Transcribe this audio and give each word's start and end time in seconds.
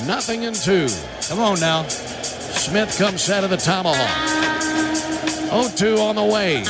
Nothing 0.00 0.44
in 0.44 0.54
two. 0.54 0.88
Come 1.28 1.38
on 1.38 1.60
now. 1.60 1.84
Smith 1.86 2.96
comes 2.98 3.28
out 3.28 3.44
of 3.44 3.50
the 3.50 3.56
tomahawk. 3.56 3.96
0-2 5.52 5.98
on 6.00 6.16
the 6.16 6.24
way. 6.24 6.64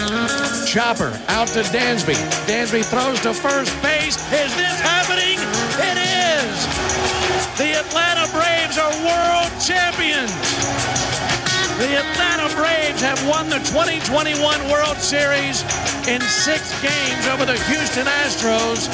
Chopper 0.66 1.14
out 1.28 1.46
to 1.48 1.62
Dansby. 1.70 2.18
Dansby 2.50 2.84
throws 2.84 3.20
to 3.22 3.32
first 3.32 3.70
base. 3.80 4.16
Is 4.32 4.50
this 4.56 4.80
happening? 4.80 5.38
It 5.78 5.98
is. 6.02 6.56
The 7.56 7.78
Atlanta 7.78 8.26
Braves 8.34 8.76
are 8.76 8.90
world 9.06 9.52
champions. 9.62 10.34
The 11.78 12.02
Atlanta 12.02 12.52
Braves 12.56 13.00
have 13.02 13.22
won 13.28 13.48
the 13.48 13.62
2021 13.70 14.40
World 14.68 14.96
Series 14.98 15.62
in 16.08 16.20
six 16.20 16.74
games 16.82 17.26
over 17.28 17.46
the 17.46 17.58
Houston 17.70 18.06
Astros. 18.06 18.90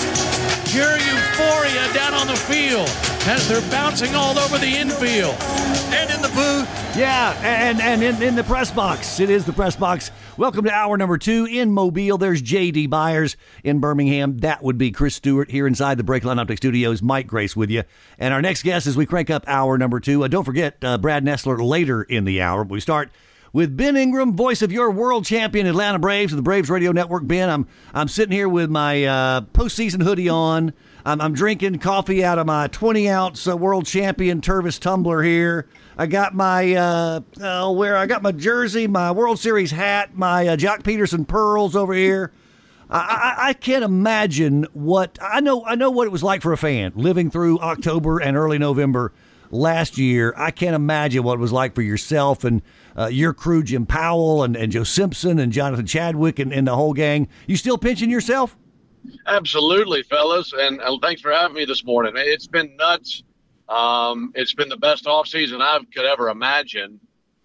Pure 0.71 0.99
euphoria 0.99 1.93
down 1.95 2.13
on 2.13 2.27
the 2.27 2.37
field 2.37 2.89
as 3.27 3.49
they're 3.49 3.63
bouncing 3.71 4.15
all 4.15 4.39
over 4.39 4.59
the 4.59 4.67
infield 4.67 5.35
and 5.95 6.11
in 6.11 6.21
the 6.21 6.29
booth. 6.29 6.69
Yeah, 6.95 7.33
and 7.43 7.81
and 7.81 8.03
in, 8.03 8.23
in 8.23 8.35
the 8.37 8.45
press 8.45 8.71
box. 8.71 9.19
It 9.19 9.31
is 9.31 9.47
the 9.47 9.53
press 9.55 9.77
box. 9.77 10.11
Welcome 10.37 10.67
to 10.67 10.71
hour 10.71 10.99
number 10.99 11.17
two 11.17 11.47
in 11.47 11.73
Mobile. 11.73 12.19
There's 12.19 12.43
JD 12.43 12.91
Byers 12.91 13.39
in 13.65 13.81
Birmingham. 13.81 14.39
That 14.41 14.63
would 14.63 14.77
be 14.77 14.91
Chris 14.91 15.15
Stewart 15.15 15.51
here 15.51 15.67
inside 15.67 15.97
the 15.97 16.05
Breakline 16.05 16.39
Optic 16.39 16.59
Studios. 16.59 17.01
Mike 17.01 17.27
Grace 17.27 17.57
with 17.57 17.71
you. 17.71 17.85
And 18.19 18.35
our 18.35 18.43
next 18.43 18.63
guest 18.63 18.87
as 18.87 18.95
we 18.95 19.07
crank 19.07 19.31
up 19.31 19.45
hour 19.47 19.79
number 19.79 20.01
two. 20.01 20.23
Uh, 20.23 20.29
don't 20.29 20.45
forget 20.45 20.77
uh, 20.83 20.99
Brad 20.99 21.25
Nessler 21.25 21.67
later 21.67 22.03
in 22.03 22.27
the 22.27 22.43
hour. 22.43 22.63
We 22.63 22.81
start 22.81 23.11
with 23.53 23.77
Ben 23.77 23.97
Ingram, 23.97 24.37
voice 24.37 24.63
of 24.63 24.73
your 24.73 24.91
world 24.91 25.25
champion 25.25 25.67
Atlanta 25.67 25.99
Braves 25.99 26.33
of 26.33 26.37
the 26.37 26.43
Braves 26.43 26.71
Radio 26.71 26.93
Network. 26.93 27.27
Ben, 27.27 27.49
I'm 27.49 27.67
I'm 27.95 28.09
sitting 28.09 28.33
here 28.33 28.49
with 28.49 28.71
my 28.71 29.05
uh, 29.05 29.41
postseason 29.41 30.03
hoodie 30.03 30.29
on. 30.29 30.73
I'm, 31.05 31.21
I'm, 31.21 31.33
drinking 31.33 31.79
coffee 31.79 32.23
out 32.23 32.39
of 32.39 32.47
my 32.47 32.67
20 32.69 33.09
ounce 33.09 33.49
uh, 33.49 33.57
world 33.57 33.87
champion 33.87 34.41
Tervis 34.41 34.79
tumbler 34.79 35.23
here. 35.23 35.67
I 35.97 36.07
got 36.07 36.35
my 36.35 36.75
uh, 36.75 37.21
uh, 37.41 37.73
where 37.73 37.97
I 37.97 38.07
got 38.07 38.23
my 38.23 38.33
jersey, 38.33 38.87
my 38.87 39.11
World 39.13 39.39
Series 39.39 39.71
hat, 39.71 40.15
my 40.15 40.49
uh, 40.49 40.57
Joc 40.57 40.83
Pederson 40.83 41.27
pearls 41.27 41.75
over 41.75 41.95
here. 41.95 42.33
I, 42.91 42.99
I, 42.99 43.49
I, 43.49 43.53
can't 43.53 43.85
imagine 43.85 44.67
what 44.73 45.19
I 45.21 45.41
know. 45.41 45.65
I 45.65 45.75
know 45.75 45.91
what 45.91 46.07
it 46.07 46.11
was 46.11 46.23
like 46.23 46.41
for 46.43 46.53
a 46.53 46.57
fan 46.57 46.93
living 46.95 47.31
through 47.31 47.59
October 47.61 48.19
and 48.19 48.37
early 48.37 48.59
November 48.59 49.13
last 49.51 49.99
year. 49.99 50.35
I 50.37 50.51
can't 50.51 50.75
imagine 50.75 51.23
what 51.23 51.35
it 51.35 51.41
was 51.41 51.53
like 51.53 51.75
for 51.75 51.83
yourself 51.83 52.45
and 52.45 52.63
uh, 52.99 53.07
your 53.07 53.33
crew, 53.33 53.63
Jim 53.63 53.87
Powell 53.87 54.43
and, 54.43 54.57
and 54.57 54.73
Joe 54.73 54.85
Simpson 54.85 55.39
and 55.39 55.53
Jonathan 55.53 55.87
Chadwick 55.87 56.39
and, 56.39 56.53
and 56.53 56.67
the 56.67 56.75
whole 56.75 56.93
gang. 56.93 57.29
You 57.47 57.57
still 57.57 57.79
pinching 57.79 58.11
yourself? 58.11 58.57
Absolutely, 59.27 60.03
fellas, 60.03 60.53
and, 60.53 60.81
and 60.81 61.01
thanks 61.01 61.21
for 61.21 61.33
having 61.33 61.57
me 61.57 61.65
this 61.65 61.85
morning. 61.85 62.13
It's 62.17 62.47
been 62.47 62.77
nuts. 62.77 63.23
Um, 63.69 64.33
it's 64.35 64.55
been 64.55 64.69
the 64.69 64.77
best 64.77 65.07
off 65.07 65.29
season 65.29 65.63
I 65.63 65.79
could 65.95 66.05
ever 66.05 66.31
imagine, 66.31 66.99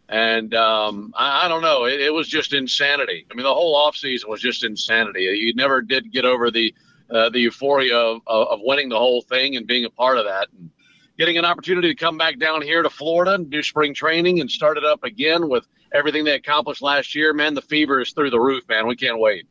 and 0.10 0.54
um, 0.56 1.14
I, 1.18 1.46
I, 1.46 1.48
don't 1.48 1.62
know. 1.62 1.86
It, 1.86 2.00
it, 2.00 2.14
was 2.14 2.28
just 2.28 2.54
insanity. 2.54 3.26
I 3.30 3.34
mean, 3.34 3.44
the 3.44 3.54
whole 3.54 3.76
off 3.76 3.96
season 3.96 4.30
was 4.30 4.42
just 4.42 4.64
insanity. 4.64 5.24
You 5.24 5.54
never 5.54 5.82
did 5.82 6.12
get 6.12 6.24
over 6.24 6.50
the 6.50 6.74
uh, 7.12 7.30
the 7.30 7.40
euphoria 7.40 7.98
of, 7.98 8.22
of, 8.26 8.60
winning 8.64 8.90
the 8.90 8.98
whole 8.98 9.22
thing 9.22 9.58
and 9.58 9.68
being 9.68 9.86
a 9.86 9.90
part 9.90 10.18
of 10.18 10.26
that, 10.26 10.48
and 10.58 10.70
getting 11.18 11.38
an 11.38 11.46
opportunity 11.46 11.90
to 11.90 11.96
come 11.96 12.18
back 12.18 12.40
down 12.40 12.62
here 12.62 12.82
to 12.82 12.90
Florida 12.90 13.34
and 13.34 13.50
do 13.50 13.62
spring 13.62 13.94
training 13.94 14.40
and 14.40 14.50
start 14.50 14.78
it 14.78 14.84
up 14.84 15.04
again 15.04 15.50
with 15.50 15.68
everything 15.94 16.24
they 16.24 16.36
accomplished 16.36 16.82
last 16.82 17.16
year. 17.16 17.34
Man, 17.34 17.54
the 17.54 17.62
fever 17.62 18.02
is 18.02 18.12
through 18.12 18.32
the 18.32 18.40
roof. 18.40 18.68
Man, 18.68 18.88
we 18.88 18.96
can't 18.96 19.20
wait. 19.20 19.48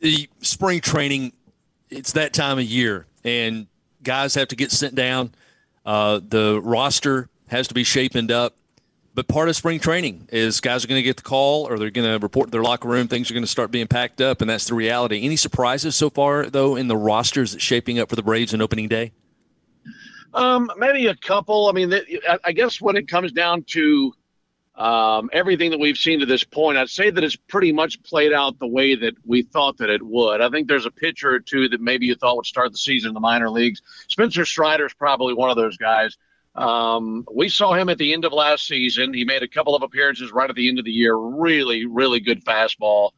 The 0.00 0.28
spring 0.40 0.80
training 0.80 1.32
it's 1.90 2.12
that 2.12 2.32
time 2.32 2.58
of 2.58 2.64
year, 2.64 3.06
and 3.24 3.66
guys 4.02 4.34
have 4.34 4.48
to 4.48 4.56
get 4.56 4.70
sent 4.70 4.94
down. 4.94 5.34
Uh, 5.84 6.20
the 6.26 6.60
roster 6.62 7.28
has 7.48 7.68
to 7.68 7.74
be 7.74 7.84
shapened 7.84 8.30
up. 8.30 8.56
But 9.12 9.26
part 9.26 9.48
of 9.48 9.56
spring 9.56 9.80
training 9.80 10.28
is 10.32 10.60
guys 10.60 10.84
are 10.84 10.88
going 10.88 11.00
to 11.00 11.02
get 11.02 11.16
the 11.16 11.24
call 11.24 11.66
or 11.66 11.78
they're 11.78 11.90
going 11.90 12.08
to 12.08 12.22
report 12.22 12.46
to 12.46 12.50
their 12.52 12.62
locker 12.62 12.86
room. 12.86 13.08
Things 13.08 13.28
are 13.28 13.34
going 13.34 13.42
to 13.42 13.50
start 13.50 13.72
being 13.72 13.88
packed 13.88 14.20
up, 14.20 14.40
and 14.40 14.48
that's 14.48 14.66
the 14.66 14.74
reality. 14.74 15.24
Any 15.24 15.34
surprises 15.34 15.96
so 15.96 16.10
far, 16.10 16.46
though, 16.46 16.76
in 16.76 16.86
the 16.86 16.96
rosters 16.96 17.56
shaping 17.58 17.98
up 17.98 18.08
for 18.08 18.14
the 18.14 18.22
Braves 18.22 18.54
in 18.54 18.62
opening 18.62 18.86
day? 18.86 19.10
Um, 20.32 20.70
maybe 20.76 21.06
a 21.06 21.16
couple. 21.16 21.68
I 21.68 21.72
mean, 21.72 21.92
I 22.44 22.52
guess 22.52 22.80
when 22.80 22.96
it 22.96 23.08
comes 23.08 23.32
down 23.32 23.64
to 23.68 24.12
um, 24.76 25.28
everything 25.32 25.70
that 25.70 25.80
we've 25.80 25.98
seen 25.98 26.20
to 26.20 26.26
this 26.26 26.44
point, 26.44 26.78
I'd 26.78 26.88
say 26.88 27.10
that 27.10 27.22
it's 27.22 27.36
pretty 27.36 27.72
much 27.72 28.02
played 28.02 28.32
out 28.32 28.58
the 28.58 28.66
way 28.66 28.94
that 28.94 29.14
we 29.26 29.42
thought 29.42 29.76
that 29.78 29.90
it 29.90 30.02
would. 30.02 30.40
I 30.40 30.48
think 30.48 30.68
there's 30.68 30.86
a 30.86 30.90
pitcher 30.90 31.30
or 31.30 31.40
two 31.40 31.68
that 31.68 31.80
maybe 31.80 32.06
you 32.06 32.14
thought 32.14 32.36
would 32.36 32.46
start 32.46 32.72
the 32.72 32.78
season 32.78 33.08
in 33.08 33.14
the 33.14 33.20
minor 33.20 33.50
leagues. 33.50 33.82
Spencer 34.08 34.44
Strider 34.44 34.86
is 34.86 34.94
probably 34.94 35.34
one 35.34 35.50
of 35.50 35.56
those 35.56 35.76
guys. 35.76 36.16
Um, 36.54 37.26
we 37.32 37.48
saw 37.48 37.74
him 37.74 37.88
at 37.88 37.98
the 37.98 38.12
end 38.12 38.24
of 38.24 38.32
last 38.32 38.66
season. 38.66 39.12
He 39.12 39.24
made 39.24 39.42
a 39.42 39.48
couple 39.48 39.74
of 39.74 39.82
appearances 39.82 40.32
right 40.32 40.50
at 40.50 40.56
the 40.56 40.68
end 40.68 40.78
of 40.78 40.84
the 40.84 40.92
year. 40.92 41.16
Really, 41.16 41.86
really 41.86 42.20
good 42.20 42.44
fastball. 42.44 43.10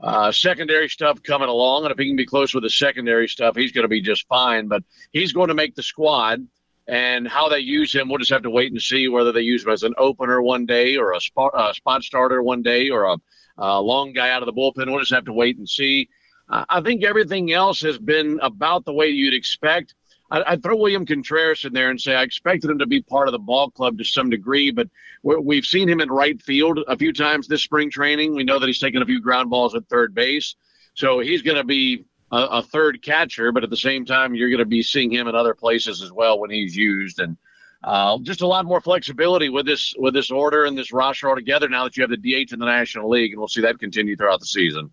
Uh, 0.00 0.32
secondary 0.32 0.88
stuff 0.88 1.22
coming 1.22 1.48
along, 1.48 1.84
and 1.84 1.92
if 1.92 1.98
he 1.98 2.06
can 2.06 2.16
be 2.16 2.26
close 2.26 2.52
with 2.52 2.64
the 2.64 2.70
secondary 2.70 3.28
stuff, 3.28 3.56
he's 3.56 3.72
going 3.72 3.84
to 3.84 3.88
be 3.88 4.02
just 4.02 4.26
fine. 4.28 4.68
But 4.68 4.82
he's 5.12 5.32
going 5.32 5.48
to 5.48 5.54
make 5.54 5.74
the 5.74 5.82
squad 5.82 6.46
and 6.86 7.26
how 7.26 7.48
they 7.48 7.60
use 7.60 7.94
him, 7.94 8.08
we'll 8.08 8.18
just 8.18 8.30
have 8.30 8.42
to 8.42 8.50
wait 8.50 8.72
and 8.72 8.80
see 8.80 9.08
whether 9.08 9.32
they 9.32 9.40
use 9.40 9.64
him 9.64 9.70
as 9.70 9.82
an 9.82 9.94
opener 9.96 10.42
one 10.42 10.66
day 10.66 10.96
or 10.96 11.12
a 11.12 11.20
spot, 11.20 11.52
a 11.54 11.72
spot 11.72 12.02
starter 12.02 12.42
one 12.42 12.62
day 12.62 12.90
or 12.90 13.04
a, 13.04 13.16
a, 13.56 13.80
long 13.80 14.12
guy 14.12 14.30
out 14.30 14.42
of 14.42 14.46
the 14.46 14.52
bullpen. 14.52 14.90
We'll 14.90 15.00
just 15.00 15.14
have 15.14 15.24
to 15.24 15.32
wait 15.32 15.56
and 15.56 15.68
see. 15.68 16.08
Uh, 16.48 16.64
I 16.68 16.82
think 16.82 17.02
everything 17.02 17.52
else 17.52 17.80
has 17.80 17.96
been 17.96 18.38
about 18.42 18.84
the 18.84 18.92
way 18.92 19.08
you'd 19.08 19.34
expect. 19.34 19.94
I, 20.30 20.52
would 20.52 20.62
throw 20.62 20.76
William 20.76 21.06
Contreras 21.06 21.64
in 21.64 21.72
there 21.72 21.90
and 21.90 22.00
say 22.00 22.14
I 22.14 22.22
expected 22.22 22.70
him 22.70 22.78
to 22.78 22.86
be 22.86 23.02
part 23.02 23.28
of 23.28 23.32
the 23.32 23.38
ball 23.38 23.70
club 23.70 23.98
to 23.98 24.04
some 24.04 24.30
degree, 24.30 24.70
but 24.70 24.88
we've 25.22 25.66
seen 25.66 25.88
him 25.88 26.00
in 26.00 26.10
right 26.10 26.40
field 26.40 26.80
a 26.88 26.96
few 26.96 27.12
times 27.12 27.46
this 27.46 27.62
spring 27.62 27.90
training. 27.90 28.34
We 28.34 28.44
know 28.44 28.58
that 28.58 28.66
he's 28.66 28.80
taken 28.80 29.02
a 29.02 29.06
few 29.06 29.20
ground 29.20 29.50
balls 29.50 29.74
at 29.74 29.86
third 29.88 30.14
base, 30.14 30.56
so 30.94 31.20
he's 31.20 31.42
going 31.42 31.56
to 31.56 31.64
be 31.64 32.04
a, 32.32 32.36
a 32.36 32.62
third 32.62 33.02
catcher, 33.02 33.52
but 33.52 33.64
at 33.64 33.70
the 33.70 33.76
same 33.76 34.04
time, 34.04 34.34
you're 34.34 34.50
going 34.50 34.58
to 34.58 34.64
be 34.64 34.82
seeing 34.82 35.10
him 35.10 35.28
in 35.28 35.34
other 35.34 35.54
places 35.54 36.02
as 36.02 36.12
well 36.12 36.38
when 36.38 36.50
he's 36.50 36.74
used, 36.76 37.20
and 37.20 37.36
uh, 37.82 38.18
just 38.22 38.40
a 38.40 38.46
lot 38.46 38.64
more 38.64 38.80
flexibility 38.80 39.50
with 39.50 39.66
this 39.66 39.94
with 39.98 40.14
this 40.14 40.30
order 40.30 40.64
and 40.64 40.76
this 40.76 40.92
roster 40.92 41.28
altogether. 41.28 41.68
Now 41.68 41.84
that 41.84 41.96
you 41.96 42.02
have 42.02 42.10
the 42.10 42.16
DH 42.16 42.52
in 42.52 42.58
the 42.58 42.66
National 42.66 43.10
League, 43.10 43.32
and 43.32 43.38
we'll 43.38 43.48
see 43.48 43.60
that 43.60 43.78
continue 43.78 44.16
throughout 44.16 44.40
the 44.40 44.46
season. 44.46 44.90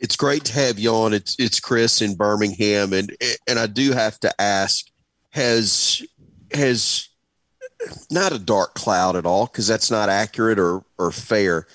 It's 0.00 0.16
great 0.16 0.44
to 0.46 0.52
have 0.54 0.78
you 0.78 0.90
on. 0.90 1.14
It's 1.14 1.36
it's 1.38 1.60
Chris 1.60 2.02
in 2.02 2.14
Birmingham, 2.14 2.92
and 2.92 3.16
and 3.46 3.58
I 3.58 3.66
do 3.66 3.92
have 3.92 4.18
to 4.20 4.40
ask: 4.40 4.86
has 5.30 6.02
has 6.52 7.08
not 8.10 8.32
a 8.32 8.38
dark 8.38 8.74
cloud 8.74 9.16
at 9.16 9.26
all 9.26 9.46
because 9.46 9.66
that's 9.66 9.90
not 9.90 10.08
accurate 10.08 10.58
or 10.58 10.84
or 10.98 11.10
fair, 11.10 11.66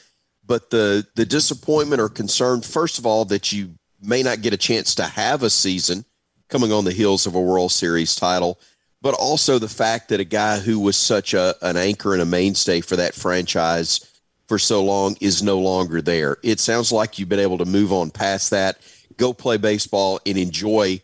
but 0.45 0.69
the 0.69 1.05
the 1.15 1.25
disappointment 1.25 2.01
or 2.01 2.09
concern, 2.09 2.61
first 2.61 2.99
of 2.99 3.05
all, 3.05 3.25
that 3.25 3.51
you 3.51 3.75
may 4.01 4.23
not 4.23 4.41
get 4.41 4.53
a 4.53 4.57
chance 4.57 4.95
to 4.95 5.03
have 5.03 5.43
a 5.43 5.49
season 5.49 6.05
coming 6.49 6.71
on 6.71 6.85
the 6.85 6.93
heels 6.93 7.27
of 7.27 7.35
a 7.35 7.41
World 7.41 7.71
Series 7.71 8.15
title, 8.15 8.59
but 9.01 9.13
also 9.13 9.59
the 9.59 9.67
fact 9.67 10.09
that 10.09 10.19
a 10.19 10.25
guy 10.25 10.59
who 10.59 10.79
was 10.79 10.97
such 10.97 11.33
a, 11.33 11.55
an 11.61 11.77
anchor 11.77 12.13
and 12.13 12.21
a 12.21 12.25
mainstay 12.25 12.81
for 12.81 12.95
that 12.95 13.13
franchise 13.13 14.08
for 14.49 14.57
so 14.57 14.83
long 14.83 15.15
is 15.21 15.43
no 15.43 15.59
longer 15.59 16.01
there. 16.01 16.37
It 16.41 16.59
sounds 16.59 16.91
like 16.91 17.19
you've 17.19 17.29
been 17.29 17.39
able 17.39 17.59
to 17.59 17.65
move 17.65 17.93
on 17.93 18.09
past 18.09 18.49
that, 18.49 18.79
go 19.15 19.31
play 19.31 19.57
baseball, 19.57 20.19
and 20.25 20.39
enjoy 20.39 21.01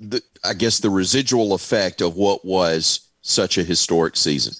the, 0.00 0.20
I 0.44 0.52
guess, 0.52 0.80
the 0.80 0.90
residual 0.90 1.54
effect 1.54 2.02
of 2.02 2.16
what 2.16 2.44
was 2.44 3.08
such 3.22 3.56
a 3.56 3.62
historic 3.62 4.16
season. 4.16 4.54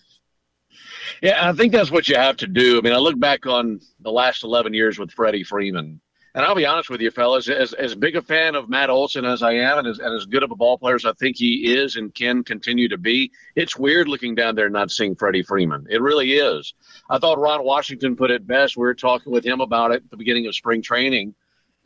Yeah, 1.21 1.49
I 1.49 1.53
think 1.53 1.73
that's 1.73 1.91
what 1.91 2.09
you 2.09 2.15
have 2.15 2.37
to 2.37 2.47
do. 2.47 2.79
I 2.79 2.81
mean, 2.81 2.93
I 2.93 2.99
look 2.99 3.19
back 3.19 3.45
on 3.45 3.81
the 4.01 4.13
last 4.13 4.45
11 4.45 4.73
years 4.73 5.01
with 5.01 5.11
Freddie 5.11 5.43
Freeman 5.43 6.01
and 6.37 6.45
I'll 6.45 6.55
be 6.55 6.67
honest 6.67 6.91
with 6.91 7.01
you, 7.01 7.11
fellas, 7.11 7.49
as, 7.49 7.73
as 7.73 7.95
big 7.95 8.15
a 8.15 8.21
fan 8.21 8.57
of 8.57 8.69
Matt 8.69 8.91
Olson 8.91 9.25
as 9.25 9.43
I 9.43 9.55
am, 9.55 9.79
and 9.79 9.89
as, 9.89 9.99
and 10.01 10.15
as 10.15 10.27
good 10.27 10.43
of 10.43 10.51
a 10.51 10.55
ball 10.55 10.77
player 10.77 10.95
as 10.95 11.07
I 11.07 11.15
think 11.15 11.39
he 11.39 11.75
is 11.75 11.97
and 11.97 12.15
can 12.15 12.45
continue 12.45 12.91
to 12.91 12.99
be, 12.99 13.33
it's 13.55 13.79
weird 13.79 14.07
looking 14.07 14.35
down 14.35 14.55
there 14.55 14.67
and 14.67 14.75
not 14.75 14.91
seeing 14.91 15.17
Freddie 15.17 15.43
Freeman. 15.43 15.87
It 15.89 16.03
really 16.03 16.35
is. 16.35 16.75
I 17.09 17.17
thought 17.17 17.39
Ron 17.39 17.65
Washington 17.65 18.17
put 18.17 18.31
it 18.31 18.47
best. 18.47 18.77
We 18.77 18.83
were 18.83 18.95
talking 18.95 19.33
with 19.33 19.47
him 19.47 19.63
about 19.63 19.93
it 19.93 20.03
at 20.05 20.11
the 20.11 20.19
beginning 20.19 20.47
of 20.47 20.55
spring 20.55 20.83
training, 20.83 21.35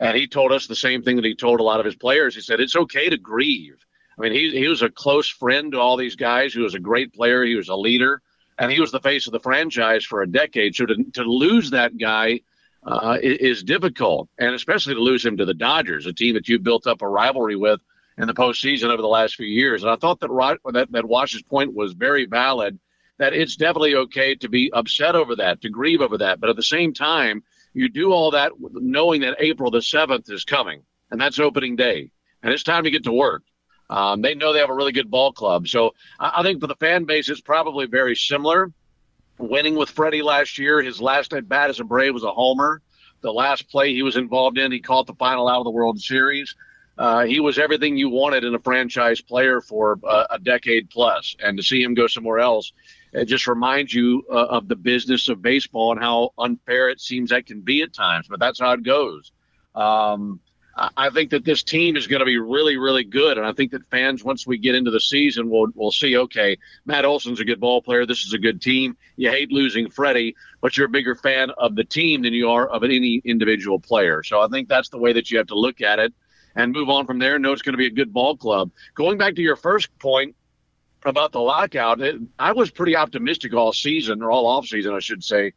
and 0.01 0.17
he 0.17 0.27
told 0.27 0.51
us 0.51 0.67
the 0.67 0.75
same 0.75 1.01
thing 1.01 1.15
that 1.15 1.23
he 1.23 1.33
told 1.33 1.61
a 1.61 1.63
lot 1.63 1.79
of 1.79 1.85
his 1.85 1.95
players. 1.95 2.35
He 2.35 2.41
said, 2.41 2.59
It's 2.59 2.75
okay 2.75 3.07
to 3.07 3.17
grieve. 3.17 3.77
I 4.17 4.21
mean, 4.21 4.33
he, 4.33 4.51
he 4.51 4.67
was 4.67 4.81
a 4.81 4.89
close 4.89 5.29
friend 5.29 5.71
to 5.71 5.79
all 5.79 5.95
these 5.95 6.17
guys. 6.17 6.53
He 6.53 6.59
was 6.59 6.75
a 6.75 6.79
great 6.79 7.13
player, 7.13 7.45
he 7.45 7.55
was 7.55 7.69
a 7.69 7.75
leader, 7.75 8.21
and 8.59 8.69
he 8.69 8.81
was 8.81 8.91
the 8.91 8.99
face 8.99 9.27
of 9.27 9.31
the 9.31 9.39
franchise 9.39 10.03
for 10.03 10.21
a 10.21 10.29
decade. 10.29 10.75
So 10.75 10.87
to, 10.87 10.95
to 11.13 11.23
lose 11.23 11.71
that 11.71 11.97
guy, 11.97 12.41
uh, 12.83 13.17
is 13.21 13.63
difficult, 13.63 14.29
and 14.37 14.55
especially 14.55 14.95
to 14.95 15.01
lose 15.01 15.25
him 15.25 15.37
to 15.37 15.45
the 15.45 15.53
Dodgers, 15.53 16.05
a 16.05 16.13
team 16.13 16.33
that 16.33 16.49
you 16.49 16.59
built 16.59 16.87
up 16.87 17.01
a 17.01 17.07
rivalry 17.07 17.55
with 17.55 17.79
in 18.17 18.27
the 18.27 18.33
postseason 18.33 18.89
over 18.89 19.01
the 19.01 19.07
last 19.07 19.35
few 19.35 19.47
years. 19.47 19.83
And 19.83 19.91
I 19.91 19.95
thought 19.95 20.19
that 20.21 20.59
that, 20.73 20.91
that 20.91 21.05
Wash's 21.05 21.43
point 21.43 21.73
was 21.73 21.93
very 21.93 22.25
valid. 22.25 22.79
That 23.17 23.33
it's 23.33 23.55
definitely 23.55 23.95
okay 23.95 24.33
to 24.35 24.49
be 24.49 24.71
upset 24.73 25.15
over 25.15 25.35
that, 25.35 25.61
to 25.61 25.69
grieve 25.69 26.01
over 26.01 26.17
that, 26.19 26.39
but 26.39 26.49
at 26.49 26.55
the 26.55 26.63
same 26.63 26.93
time, 26.93 27.43
you 27.73 27.87
do 27.87 28.11
all 28.11 28.31
that 28.31 28.51
knowing 28.59 29.21
that 29.21 29.37
April 29.39 29.71
the 29.71 29.81
seventh 29.81 30.29
is 30.29 30.43
coming, 30.43 30.81
and 31.11 31.21
that's 31.21 31.39
opening 31.39 31.75
day, 31.75 32.11
and 32.41 32.51
it's 32.51 32.63
time 32.63 32.83
to 32.83 32.91
get 32.91 33.03
to 33.03 33.13
work. 33.13 33.43
Um, 33.91 34.21
they 34.21 34.35
know 34.35 34.53
they 34.53 34.59
have 34.59 34.69
a 34.69 34.73
really 34.73 34.91
good 34.93 35.11
ball 35.11 35.33
club. 35.33 35.67
So 35.67 35.93
I, 36.19 36.31
I 36.37 36.43
think 36.43 36.61
for 36.61 36.67
the 36.67 36.75
fan 36.75 37.03
base, 37.05 37.29
it's 37.29 37.41
probably 37.41 37.85
very 37.85 38.15
similar. 38.15 38.71
Winning 39.41 39.75
with 39.75 39.89
Freddie 39.89 40.21
last 40.21 40.57
year, 40.57 40.81
his 40.81 41.01
last 41.01 41.33
at 41.33 41.49
bat 41.49 41.69
as 41.69 41.79
a 41.79 41.83
Brave 41.83 42.13
was 42.13 42.23
a 42.23 42.31
homer. 42.31 42.81
The 43.21 43.33
last 43.33 43.69
play 43.69 43.93
he 43.93 44.03
was 44.03 44.15
involved 44.15 44.57
in, 44.57 44.71
he 44.71 44.79
caught 44.79 45.07
the 45.07 45.15
final 45.15 45.47
out 45.47 45.59
of 45.59 45.63
the 45.63 45.71
World 45.71 45.99
Series. 45.99 46.55
Uh, 46.97 47.25
he 47.25 47.39
was 47.39 47.57
everything 47.57 47.97
you 47.97 48.09
wanted 48.09 48.43
in 48.43 48.53
a 48.53 48.59
franchise 48.59 49.21
player 49.21 49.61
for 49.61 49.99
uh, 50.07 50.25
a 50.29 50.39
decade 50.39 50.89
plus, 50.89 51.35
and 51.43 51.57
to 51.57 51.63
see 51.63 51.81
him 51.81 51.93
go 51.93 52.05
somewhere 52.05 52.39
else, 52.39 52.73
it 53.13 53.25
just 53.25 53.47
reminds 53.47 53.93
you 53.93 54.23
uh, 54.31 54.45
of 54.45 54.67
the 54.67 54.75
business 54.75 55.27
of 55.27 55.41
baseball 55.41 55.91
and 55.91 56.01
how 56.01 56.31
unfair 56.37 56.89
it 56.89 57.01
seems 57.01 57.31
that 57.31 57.45
can 57.45 57.61
be 57.61 57.81
at 57.81 57.93
times. 57.93 58.27
But 58.29 58.39
that's 58.39 58.59
how 58.59 58.73
it 58.73 58.83
goes. 58.83 59.31
Um, 59.73 60.39
I 60.75 61.09
think 61.09 61.31
that 61.31 61.43
this 61.43 61.63
team 61.63 61.97
is 61.97 62.07
going 62.07 62.21
to 62.21 62.25
be 62.25 62.37
really, 62.37 62.77
really 62.77 63.03
good, 63.03 63.37
and 63.37 63.45
I 63.45 63.51
think 63.51 63.71
that 63.71 63.89
fans, 63.89 64.23
once 64.23 64.47
we 64.47 64.57
get 64.57 64.73
into 64.73 64.89
the 64.89 65.01
season, 65.01 65.49
will 65.49 65.67
will 65.75 65.91
see. 65.91 66.15
Okay, 66.15 66.57
Matt 66.85 67.03
Olson's 67.03 67.41
a 67.41 67.45
good 67.45 67.59
ball 67.59 67.81
player. 67.81 68.05
This 68.05 68.25
is 68.25 68.33
a 68.33 68.37
good 68.37 68.61
team. 68.61 68.95
You 69.17 69.29
hate 69.29 69.51
losing 69.51 69.89
Freddie, 69.89 70.35
but 70.61 70.77
you're 70.77 70.87
a 70.87 70.89
bigger 70.89 71.15
fan 71.15 71.49
of 71.57 71.75
the 71.75 71.83
team 71.83 72.21
than 72.21 72.33
you 72.33 72.49
are 72.49 72.67
of 72.67 72.83
any 72.83 73.21
individual 73.25 73.79
player. 73.79 74.23
So 74.23 74.41
I 74.41 74.47
think 74.47 74.69
that's 74.69 74.89
the 74.89 74.97
way 74.97 75.11
that 75.13 75.29
you 75.29 75.37
have 75.39 75.47
to 75.47 75.59
look 75.59 75.81
at 75.81 75.99
it 75.99 76.13
and 76.55 76.71
move 76.71 76.89
on 76.89 77.05
from 77.05 77.19
there. 77.19 77.37
Know 77.37 77.51
it's 77.51 77.61
going 77.61 77.73
to 77.73 77.77
be 77.77 77.87
a 77.87 77.91
good 77.91 78.13
ball 78.13 78.37
club. 78.37 78.71
Going 78.95 79.17
back 79.17 79.35
to 79.35 79.41
your 79.41 79.57
first 79.57 79.89
point 79.99 80.35
about 81.03 81.33
the 81.33 81.41
lockout, 81.41 81.99
it, 81.99 82.15
I 82.39 82.53
was 82.53 82.71
pretty 82.71 82.95
optimistic 82.95 83.53
all 83.53 83.73
season 83.73 84.21
or 84.21 84.31
all 84.31 84.47
off 84.47 84.67
season, 84.67 84.93
I 84.93 84.99
should 84.99 85.23
say, 85.23 85.51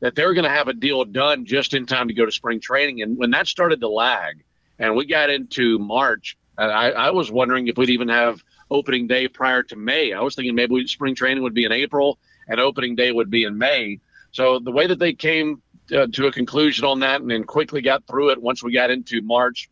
that 0.00 0.16
they 0.16 0.26
were 0.26 0.34
going 0.34 0.44
to 0.44 0.50
have 0.50 0.68
a 0.68 0.74
deal 0.74 1.04
done 1.04 1.44
just 1.44 1.74
in 1.74 1.86
time 1.86 2.08
to 2.08 2.14
go 2.14 2.26
to 2.26 2.32
spring 2.32 2.60
training. 2.60 3.02
And 3.02 3.16
when 3.16 3.30
that 3.30 3.46
started 3.46 3.80
to 3.80 3.88
lag 3.88 4.44
and 4.78 4.94
we 4.94 5.06
got 5.06 5.30
into 5.30 5.78
March, 5.78 6.36
I, 6.56 6.90
I 6.90 7.10
was 7.10 7.30
wondering 7.30 7.68
if 7.68 7.76
we'd 7.76 7.90
even 7.90 8.08
have 8.08 8.42
opening 8.70 9.06
day 9.06 9.28
prior 9.28 9.62
to 9.64 9.76
May. 9.76 10.12
I 10.12 10.20
was 10.20 10.34
thinking 10.34 10.54
maybe 10.54 10.86
spring 10.86 11.14
training 11.14 11.42
would 11.42 11.54
be 11.54 11.64
in 11.64 11.72
April 11.72 12.18
and 12.48 12.60
opening 12.60 12.96
day 12.96 13.12
would 13.12 13.30
be 13.30 13.44
in 13.44 13.58
May. 13.58 14.00
So 14.32 14.58
the 14.58 14.72
way 14.72 14.86
that 14.86 14.98
they 14.98 15.12
came 15.12 15.62
uh, 15.94 16.06
to 16.12 16.26
a 16.26 16.32
conclusion 16.32 16.84
on 16.84 17.00
that 17.00 17.20
and 17.20 17.30
then 17.30 17.44
quickly 17.44 17.80
got 17.80 18.06
through 18.06 18.30
it 18.30 18.42
once 18.42 18.62
we 18.62 18.72
got 18.72 18.90
into 18.90 19.22
March, 19.22 19.70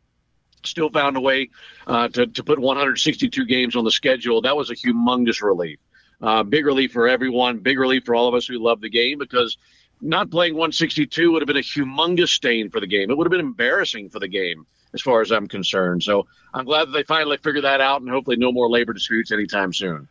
still 0.64 0.90
found 0.90 1.16
a 1.16 1.20
way 1.20 1.50
uh, 1.86 2.08
to, 2.08 2.26
to 2.26 2.44
put 2.44 2.58
162 2.58 3.44
games 3.44 3.76
on 3.76 3.84
the 3.84 3.90
schedule. 3.90 4.42
That 4.42 4.56
was 4.56 4.70
a 4.70 4.74
humongous 4.74 5.42
relief. 5.42 5.78
Uh, 6.20 6.42
big 6.42 6.64
relief 6.64 6.92
for 6.92 7.08
everyone, 7.08 7.58
big 7.58 7.78
relief 7.78 8.04
for 8.04 8.14
all 8.14 8.28
of 8.28 8.34
us 8.34 8.46
who 8.46 8.58
love 8.58 8.80
the 8.80 8.88
game 8.88 9.18
because 9.18 9.58
not 10.00 10.30
playing 10.30 10.54
162 10.54 11.32
would 11.32 11.42
have 11.42 11.46
been 11.46 11.56
a 11.56 11.60
humongous 11.60 12.28
stain 12.28 12.70
for 12.70 12.80
the 12.80 12.86
game. 12.86 13.10
It 13.10 13.16
would 13.18 13.26
have 13.26 13.30
been 13.30 13.40
embarrassing 13.40 14.08
for 14.08 14.18
the 14.18 14.28
game 14.28 14.66
as 14.94 15.02
far 15.02 15.20
as 15.20 15.30
I'm 15.30 15.46
concerned. 15.46 16.02
So 16.02 16.26
I'm 16.54 16.64
glad 16.64 16.88
that 16.88 16.92
they 16.92 17.02
finally 17.02 17.38
figured 17.38 17.64
that 17.64 17.80
out 17.80 18.00
and 18.00 18.10
hopefully 18.10 18.36
no 18.36 18.52
more 18.52 18.68
labor 18.68 18.92
disputes 18.92 19.32
anytime 19.32 19.72
soon. 19.72 20.08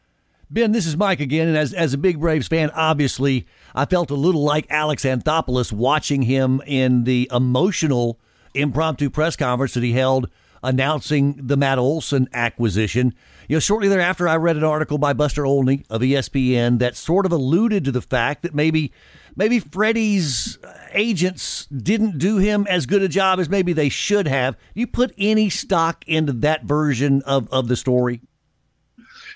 Ben, 0.49 0.71
this 0.71 0.85
is 0.85 0.95
Mike 0.95 1.19
again, 1.19 1.47
and 1.47 1.57
as 1.57 1.73
as 1.73 1.95
a 1.95 1.97
big 1.97 2.19
Braves 2.19 2.47
fan, 2.47 2.69
obviously 2.75 3.47
I 3.73 3.85
felt 3.85 4.11
a 4.11 4.15
little 4.15 4.43
like 4.43 4.67
Alex 4.69 5.03
Anthopoulos 5.03 5.71
watching 5.71 6.21
him 6.21 6.61
in 6.67 7.03
the 7.03 7.29
emotional 7.33 8.19
impromptu 8.53 9.09
press 9.09 9.35
conference 9.35 9.73
that 9.73 9.83
he 9.83 9.93
held 9.93 10.29
announcing 10.63 11.35
the 11.35 11.57
Matt 11.57 11.77
Olson 11.77 12.27
acquisition. 12.33 13.13
You 13.47 13.55
know, 13.55 13.59
shortly 13.59 13.87
thereafter, 13.87 14.27
I 14.27 14.37
read 14.37 14.55
an 14.55 14.63
article 14.63 14.97
by 14.97 15.13
Buster 15.13 15.45
Olney 15.45 15.83
of 15.89 16.01
ESPN 16.01 16.79
that 16.79 16.95
sort 16.95 17.25
of 17.25 17.31
alluded 17.31 17.85
to 17.85 17.91
the 17.91 18.01
fact 18.01 18.41
that 18.43 18.55
maybe 18.55 18.91
maybe 19.35 19.59
Freddie's 19.59 20.57
agents 20.93 21.65
didn't 21.67 22.17
do 22.17 22.37
him 22.37 22.65
as 22.69 22.85
good 22.85 23.01
a 23.01 23.07
job 23.07 23.39
as 23.39 23.49
maybe 23.49 23.73
they 23.73 23.89
should 23.89 24.27
have. 24.27 24.57
You 24.73 24.87
put 24.87 25.13
any 25.17 25.49
stock 25.49 26.03
into 26.07 26.33
that 26.33 26.63
version 26.63 27.21
of, 27.23 27.51
of 27.51 27.67
the 27.67 27.75
story? 27.75 28.21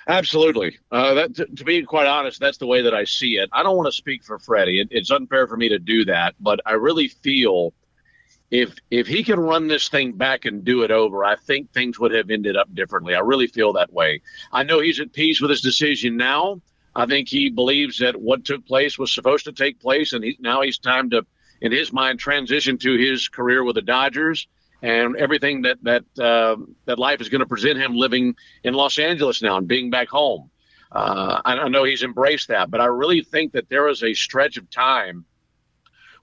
Absolutely. 0.08 0.78
Uh, 0.92 1.14
that, 1.14 1.36
to, 1.36 1.46
to, 1.46 1.64
be 1.64 1.84
quite 1.84 2.08
honest, 2.08 2.40
that's 2.40 2.58
the 2.58 2.66
way 2.66 2.82
that 2.82 2.96
I 2.96 3.04
see 3.04 3.38
it. 3.38 3.50
I 3.54 3.62
don't 3.62 3.78
want 3.78 3.88
to 3.88 3.92
speak 3.92 4.24
for 4.24 4.40
Freddie. 4.40 4.82
It, 4.82 4.88
it's 4.90 5.12
unfair 5.12 5.46
for 5.48 5.56
me 5.56 5.70
to 5.70 5.78
do 5.78 6.06
that, 6.06 6.34
but 6.40 6.60
I 6.66 6.72
really 6.72 7.10
feel 7.10 7.74
if 8.50 8.74
if 8.90 9.06
he 9.06 9.24
can 9.24 9.40
run 9.40 9.68
this 9.68 9.90
thing 9.90 10.14
back 10.14 10.46
and 10.46 10.66
do 10.66 10.82
it 10.82 10.90
over, 10.90 11.24
I 11.24 11.36
think 11.36 11.72
things 11.72 12.00
would 12.00 12.12
have 12.12 12.32
ended 12.32 12.58
up 12.58 12.74
differently. 12.74 13.14
I 13.14 13.20
really 13.20 13.46
feel 13.46 13.74
that 13.74 13.94
way. 13.94 14.22
I 14.52 14.64
know 14.64 14.80
he's 14.80 15.00
at 15.00 15.14
peace 15.14 15.40
with 15.40 15.52
his 15.52 15.62
decision 15.62 16.18
now. 16.18 16.62
I 16.96 17.06
think 17.06 17.28
he 17.28 17.50
believes 17.50 18.00
that 18.00 18.20
what 18.20 18.46
took 18.46 18.66
place 18.66 18.98
was 18.98 19.12
supposed 19.12 19.46
to 19.46 19.52
take 19.52 19.80
place, 19.80 20.14
and 20.14 20.24
he, 20.24 20.38
now 20.40 20.62
he's 20.62 20.80
time 20.80 21.10
to, 21.12 21.26
in 21.62 21.72
his 21.72 21.94
mind, 21.94 22.20
transition 22.20 22.78
to 22.80 22.98
his 22.98 23.28
career 23.28 23.64
with 23.64 23.76
the 23.76 23.82
Dodgers 23.82 24.48
and 24.82 25.16
everything 25.18 25.64
that 25.64 25.78
that 25.84 26.04
uh, 26.20 26.56
that 26.86 27.00
life 27.00 27.22
is 27.22 27.30
going 27.30 27.40
to 27.40 27.46
present 27.48 27.78
him 27.78 27.96
living 27.96 28.36
in 28.64 28.74
Los 28.74 28.98
Angeles 28.98 29.42
now 29.42 29.58
and 29.58 29.68
being 29.68 29.90
back 29.90 30.08
home. 30.08 30.50
Uh, 30.92 31.42
I, 31.46 31.54
I 31.58 31.68
know 31.68 31.84
he's 31.84 32.04
embraced 32.04 32.48
that, 32.48 32.72
but 32.72 32.82
I 32.82 32.86
really 32.86 33.22
think 33.22 33.52
that 33.54 33.70
there 33.70 33.88
is 33.90 34.04
a 34.04 34.14
stretch 34.14 34.58
of 34.58 34.70
time 34.70 35.26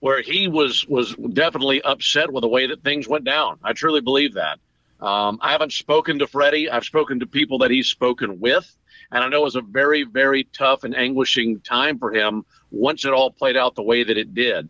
where 0.01 0.23
he 0.23 0.49
was 0.49 0.87
was 0.89 1.15
definitely 1.33 1.83
upset 1.83 2.33
with 2.33 2.43
the 2.43 2.49
way 2.49 2.67
that 2.67 2.83
things 2.83 3.09
went 3.09 3.25
down. 3.25 3.59
I 3.63 3.73
truly 3.73 4.01
believe 4.01 4.35
that. 4.35 4.59
Um, 5.01 5.39
I 5.43 5.53
haven't 5.53 5.73
spoken 5.73 6.19
to 6.21 6.27
Freddie. 6.27 6.71
I've 6.71 6.85
spoken 6.85 7.21
to 7.21 7.27
people 7.27 7.59
that 7.59 7.71
he's 7.71 7.89
spoken 7.89 8.41
with, 8.41 8.75
and 9.13 9.23
I 9.23 9.29
know 9.29 9.41
it 9.41 9.45
was 9.45 9.57
a 9.57 9.61
very, 9.61 10.05
very 10.05 10.45
tough 10.45 10.85
and 10.85 10.97
anguishing 10.97 11.61
time 11.61 11.99
for 11.99 12.13
him 12.13 12.45
once 12.71 13.05
it 13.05 13.13
all 13.13 13.31
played 13.31 13.57
out 13.57 13.75
the 13.75 13.83
way 13.83 14.05
that 14.05 14.19
it 14.19 14.35
did. 14.35 14.69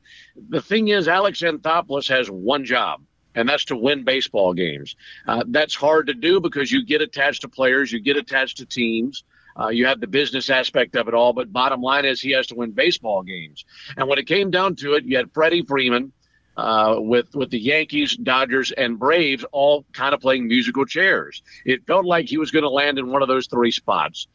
The 0.48 0.60
thing 0.60 0.88
is, 0.88 1.08
Alex 1.08 1.40
Anthopoulos 1.40 2.08
has 2.08 2.30
one 2.30 2.64
job, 2.64 3.02
and 3.34 3.48
that's 3.48 3.64
to 3.66 3.76
win 3.76 4.04
baseball 4.04 4.52
games. 4.52 4.96
Uh, 5.26 5.44
that's 5.48 5.74
hard 5.74 6.06
to 6.08 6.14
do 6.14 6.40
because 6.40 6.70
you 6.70 6.84
get 6.84 7.00
attached 7.00 7.42
to 7.42 7.48
players, 7.48 7.92
you 7.92 8.00
get 8.00 8.16
attached 8.16 8.58
to 8.58 8.66
teams. 8.66 9.24
Uh, 9.58 9.68
you 9.68 9.86
have 9.86 10.00
the 10.00 10.06
business 10.06 10.50
aspect 10.50 10.96
of 10.96 11.08
it 11.08 11.14
all, 11.14 11.32
but 11.32 11.50
bottom 11.50 11.80
line 11.80 12.04
is 12.04 12.20
he 12.20 12.30
has 12.32 12.46
to 12.46 12.54
win 12.54 12.72
baseball 12.72 13.22
games. 13.22 13.64
And 13.96 14.06
when 14.06 14.18
it 14.18 14.26
came 14.26 14.50
down 14.50 14.76
to 14.76 14.94
it, 14.94 15.04
you 15.04 15.16
had 15.16 15.32
Freddie 15.32 15.62
Freeman 15.62 16.12
uh, 16.56 16.96
with 16.98 17.34
with 17.34 17.50
the 17.50 17.58
Yankees, 17.58 18.16
Dodgers, 18.16 18.72
and 18.72 18.98
Braves 18.98 19.44
all 19.52 19.84
kind 19.92 20.14
of 20.14 20.20
playing 20.20 20.48
musical 20.48 20.84
chairs. 20.84 21.42
It 21.64 21.86
felt 21.86 22.04
like 22.06 22.28
he 22.28 22.38
was 22.38 22.50
going 22.50 22.62
to 22.62 22.70
land 22.70 22.98
in 22.98 23.10
one 23.10 23.22
of 23.22 23.28
those 23.28 23.46
three 23.46 23.70
spots. 23.70 24.26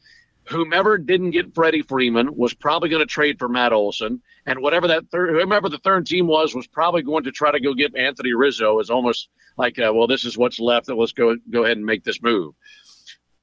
Whomever 0.45 0.97
didn't 0.97 1.31
get 1.31 1.53
Freddie 1.53 1.83
Freeman 1.83 2.35
was 2.35 2.53
probably 2.53 2.89
going 2.89 3.01
to 3.01 3.05
trade 3.05 3.37
for 3.39 3.47
Matt 3.47 3.73
Olson, 3.73 4.21
and 4.45 4.59
whatever 4.59 4.87
that 4.87 5.09
third, 5.11 5.41
whoever 5.41 5.69
the 5.69 5.77
third 5.79 6.05
team 6.05 6.27
was, 6.27 6.55
was 6.55 6.67
probably 6.67 7.03
going 7.03 7.23
to 7.23 7.31
try 7.31 7.51
to 7.51 7.59
go 7.59 7.73
get 7.73 7.95
Anthony 7.95 8.33
Rizzo. 8.33 8.79
As 8.79 8.89
almost 8.89 9.29
like, 9.57 9.77
uh, 9.79 9.91
well, 9.93 10.07
this 10.07 10.25
is 10.25 10.37
what's 10.37 10.59
left. 10.59 10.89
Let's 10.89 11.13
go 11.13 11.37
go 11.49 11.63
ahead 11.63 11.77
and 11.77 11.85
make 11.85 12.03
this 12.03 12.21
move. 12.21 12.53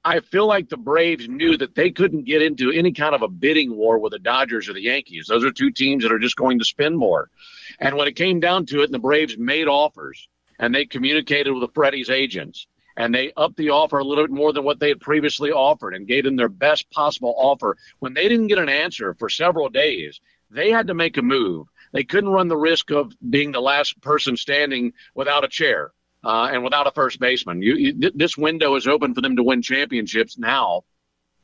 I 0.04 0.20
feel 0.20 0.46
like 0.46 0.68
the 0.68 0.76
Braves 0.76 1.28
knew 1.28 1.56
that 1.56 1.74
they 1.74 1.90
couldn't 1.90 2.24
get 2.24 2.40
into 2.40 2.70
any 2.70 2.92
kind 2.92 3.14
of 3.14 3.22
a 3.22 3.28
bidding 3.28 3.76
war 3.76 3.98
with 3.98 4.12
the 4.12 4.18
Dodgers 4.18 4.68
or 4.68 4.72
the 4.72 4.82
Yankees. 4.82 5.26
Those 5.26 5.44
are 5.44 5.50
two 5.50 5.70
teams 5.70 6.02
that 6.02 6.12
are 6.12 6.18
just 6.18 6.36
going 6.36 6.58
to 6.60 6.64
spend 6.64 6.96
more. 6.96 7.30
And 7.80 7.96
when 7.96 8.08
it 8.08 8.16
came 8.16 8.40
down 8.40 8.66
to 8.66 8.80
it, 8.80 8.84
and 8.84 8.94
the 8.94 9.00
Braves 9.00 9.36
made 9.36 9.66
offers 9.66 10.28
and 10.58 10.74
they 10.74 10.86
communicated 10.86 11.50
with 11.52 11.62
the 11.62 11.72
Freddie's 11.74 12.10
agents 12.10 12.68
and 12.96 13.14
they 13.14 13.32
upped 13.36 13.56
the 13.56 13.70
offer 13.70 13.98
a 13.98 14.04
little 14.04 14.24
bit 14.24 14.32
more 14.32 14.52
than 14.52 14.64
what 14.64 14.80
they 14.80 14.88
had 14.88 15.00
previously 15.00 15.50
offered 15.50 15.94
and 15.94 16.08
gave 16.08 16.24
them 16.24 16.36
their 16.36 16.48
best 16.48 16.90
possible 16.90 17.34
offer. 17.36 17.76
When 17.98 18.14
they 18.14 18.28
didn't 18.28 18.48
get 18.48 18.58
an 18.58 18.68
answer 18.68 19.14
for 19.14 19.28
several 19.28 19.68
days, 19.68 20.20
they 20.50 20.70
had 20.70 20.86
to 20.86 20.94
make 20.94 21.16
a 21.16 21.22
move. 21.22 21.66
They 21.92 22.04
couldn't 22.04 22.30
run 22.30 22.48
the 22.48 22.56
risk 22.56 22.90
of 22.90 23.12
being 23.28 23.52
the 23.52 23.60
last 23.60 24.00
person 24.00 24.36
standing 24.36 24.92
without 25.14 25.44
a 25.44 25.48
chair 25.48 25.92
uh, 26.28 26.50
and 26.52 26.62
without 26.62 26.86
a 26.86 26.90
first 26.90 27.18
baseman. 27.18 27.62
You, 27.62 27.74
you, 27.76 28.10
this 28.14 28.36
window 28.36 28.74
is 28.74 28.86
open 28.86 29.14
for 29.14 29.22
them 29.22 29.34
to 29.36 29.42
win 29.42 29.62
championships 29.62 30.36
now, 30.36 30.82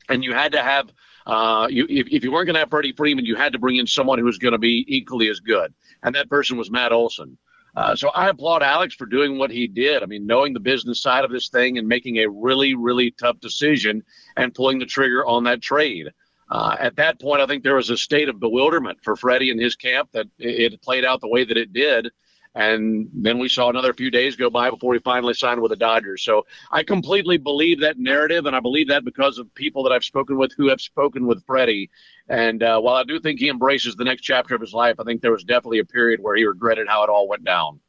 and 0.07 0.23
you 0.23 0.33
had 0.33 0.51
to 0.51 0.61
have. 0.61 0.91
Uh, 1.25 1.67
you, 1.71 1.87
if, 1.89 2.07
if 2.11 2.23
you 2.23 2.31
weren't 2.31 2.45
going 2.45 2.53
to 2.53 2.59
have 2.59 2.69
Freddie 2.69 2.93
Freeman, 2.93 3.25
you 3.25 3.35
had 3.35 3.53
to 3.53 3.57
bring 3.57 3.77
in 3.77 3.87
someone 3.87 4.19
who 4.19 4.25
was 4.25 4.37
going 4.37 4.51
to 4.51 4.59
be 4.59 4.85
equally 4.87 5.27
as 5.27 5.39
good, 5.39 5.73
and 6.03 6.13
that 6.13 6.29
person 6.29 6.55
was 6.55 6.69
Matt 6.69 6.91
Olson. 6.91 7.35
Uh, 7.75 7.95
so 7.95 8.09
I 8.09 8.29
applaud 8.29 8.61
Alex 8.61 8.93
for 8.93 9.07
doing 9.07 9.39
what 9.39 9.49
he 9.49 9.65
did. 9.65 10.03
I 10.03 10.05
mean, 10.05 10.27
knowing 10.27 10.53
the 10.53 10.59
business 10.59 11.01
side 11.01 11.25
of 11.25 11.31
this 11.31 11.49
thing 11.49 11.79
and 11.79 11.87
making 11.87 12.17
a 12.17 12.29
really, 12.29 12.75
really 12.75 13.09
tough 13.09 13.39
decision 13.39 14.03
and 14.37 14.53
pulling 14.53 14.77
the 14.77 14.85
trigger 14.85 15.25
on 15.25 15.43
that 15.45 15.63
trade. 15.63 16.09
Uh, 16.51 16.77
at 16.79 16.95
that 16.97 17.19
point, 17.19 17.41
I 17.41 17.47
think 17.47 17.63
there 17.63 17.75
was 17.75 17.89
a 17.89 17.97
state 17.97 18.29
of 18.29 18.39
bewilderment 18.39 18.99
for 19.03 19.15
Freddie 19.15 19.49
and 19.49 19.59
his 19.59 19.75
camp 19.75 20.09
that 20.13 20.27
it, 20.37 20.73
it 20.73 20.81
played 20.83 21.03
out 21.03 21.21
the 21.21 21.27
way 21.27 21.43
that 21.43 21.57
it 21.57 21.73
did. 21.73 22.11
And 22.55 23.09
then 23.13 23.37
we 23.37 23.49
saw 23.49 23.69
another 23.69 23.93
few 23.93 24.09
days 24.09 24.37
go 24.37 24.49
by 24.49 24.69
before 24.69 24.93
he 24.93 25.01
finally 25.01 25.33
signed 25.33 25.61
with 25.61 25.71
the 25.71 25.75
Dodgers. 25.75 26.23
So 26.23 26.45
I 26.71 26.83
completely 26.83 27.35
believe 27.35 27.81
that 27.81 27.99
narrative, 27.99 28.45
and 28.45 28.55
I 28.55 28.61
believe 28.61 28.87
that 28.87 29.03
because 29.03 29.37
of 29.37 29.53
people 29.55 29.83
that 29.83 29.91
I've 29.91 30.05
spoken 30.05 30.37
with 30.37 30.53
who 30.55 30.69
have 30.69 30.79
spoken 30.79 31.27
with 31.27 31.45
Freddie. 31.45 31.89
And 32.29 32.63
uh, 32.63 32.79
while 32.79 32.95
I 32.95 33.03
do 33.03 33.19
think 33.19 33.41
he 33.41 33.49
embraces 33.49 33.95
the 33.95 34.05
next 34.05 34.21
chapter 34.21 34.55
of 34.55 34.61
his 34.61 34.73
life, 34.73 34.95
I 34.99 35.03
think 35.03 35.21
there 35.21 35.33
was 35.33 35.43
definitely 35.43 35.79
a 35.79 35.85
period 35.85 36.21
where 36.21 36.35
he 36.37 36.45
regretted 36.45 36.87
how 36.87 37.03
it 37.03 37.09
all 37.09 37.27
went 37.27 37.43
down. 37.43 37.81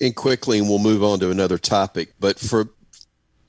And 0.00 0.16
quickly, 0.16 0.58
and 0.58 0.70
we'll 0.70 0.78
move 0.78 1.04
on 1.04 1.20
to 1.20 1.30
another 1.30 1.58
topic. 1.58 2.14
But 2.18 2.38
for 2.38 2.70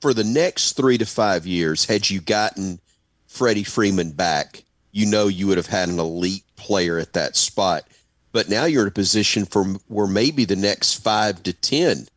for 0.00 0.12
the 0.12 0.24
next 0.24 0.72
three 0.72 0.98
to 0.98 1.06
five 1.06 1.46
years, 1.46 1.86
had 1.86 2.10
you 2.10 2.20
gotten 2.20 2.80
Freddie 3.26 3.64
Freeman 3.64 4.12
back, 4.12 4.64
you 4.92 5.06
know 5.06 5.26
you 5.26 5.46
would 5.46 5.56
have 5.56 5.66
had 5.66 5.88
an 5.88 5.98
elite 5.98 6.44
player 6.54 6.98
at 6.98 7.14
that 7.14 7.34
spot 7.34 7.84
but 8.32 8.48
now 8.48 8.64
you're 8.64 8.82
in 8.82 8.88
a 8.88 8.92
position 8.92 9.44
for 9.44 9.64
where 9.88 10.06
maybe 10.06 10.44
the 10.44 10.56
next 10.56 11.02
five 11.02 11.42
to 11.44 11.52
ten 11.52 12.08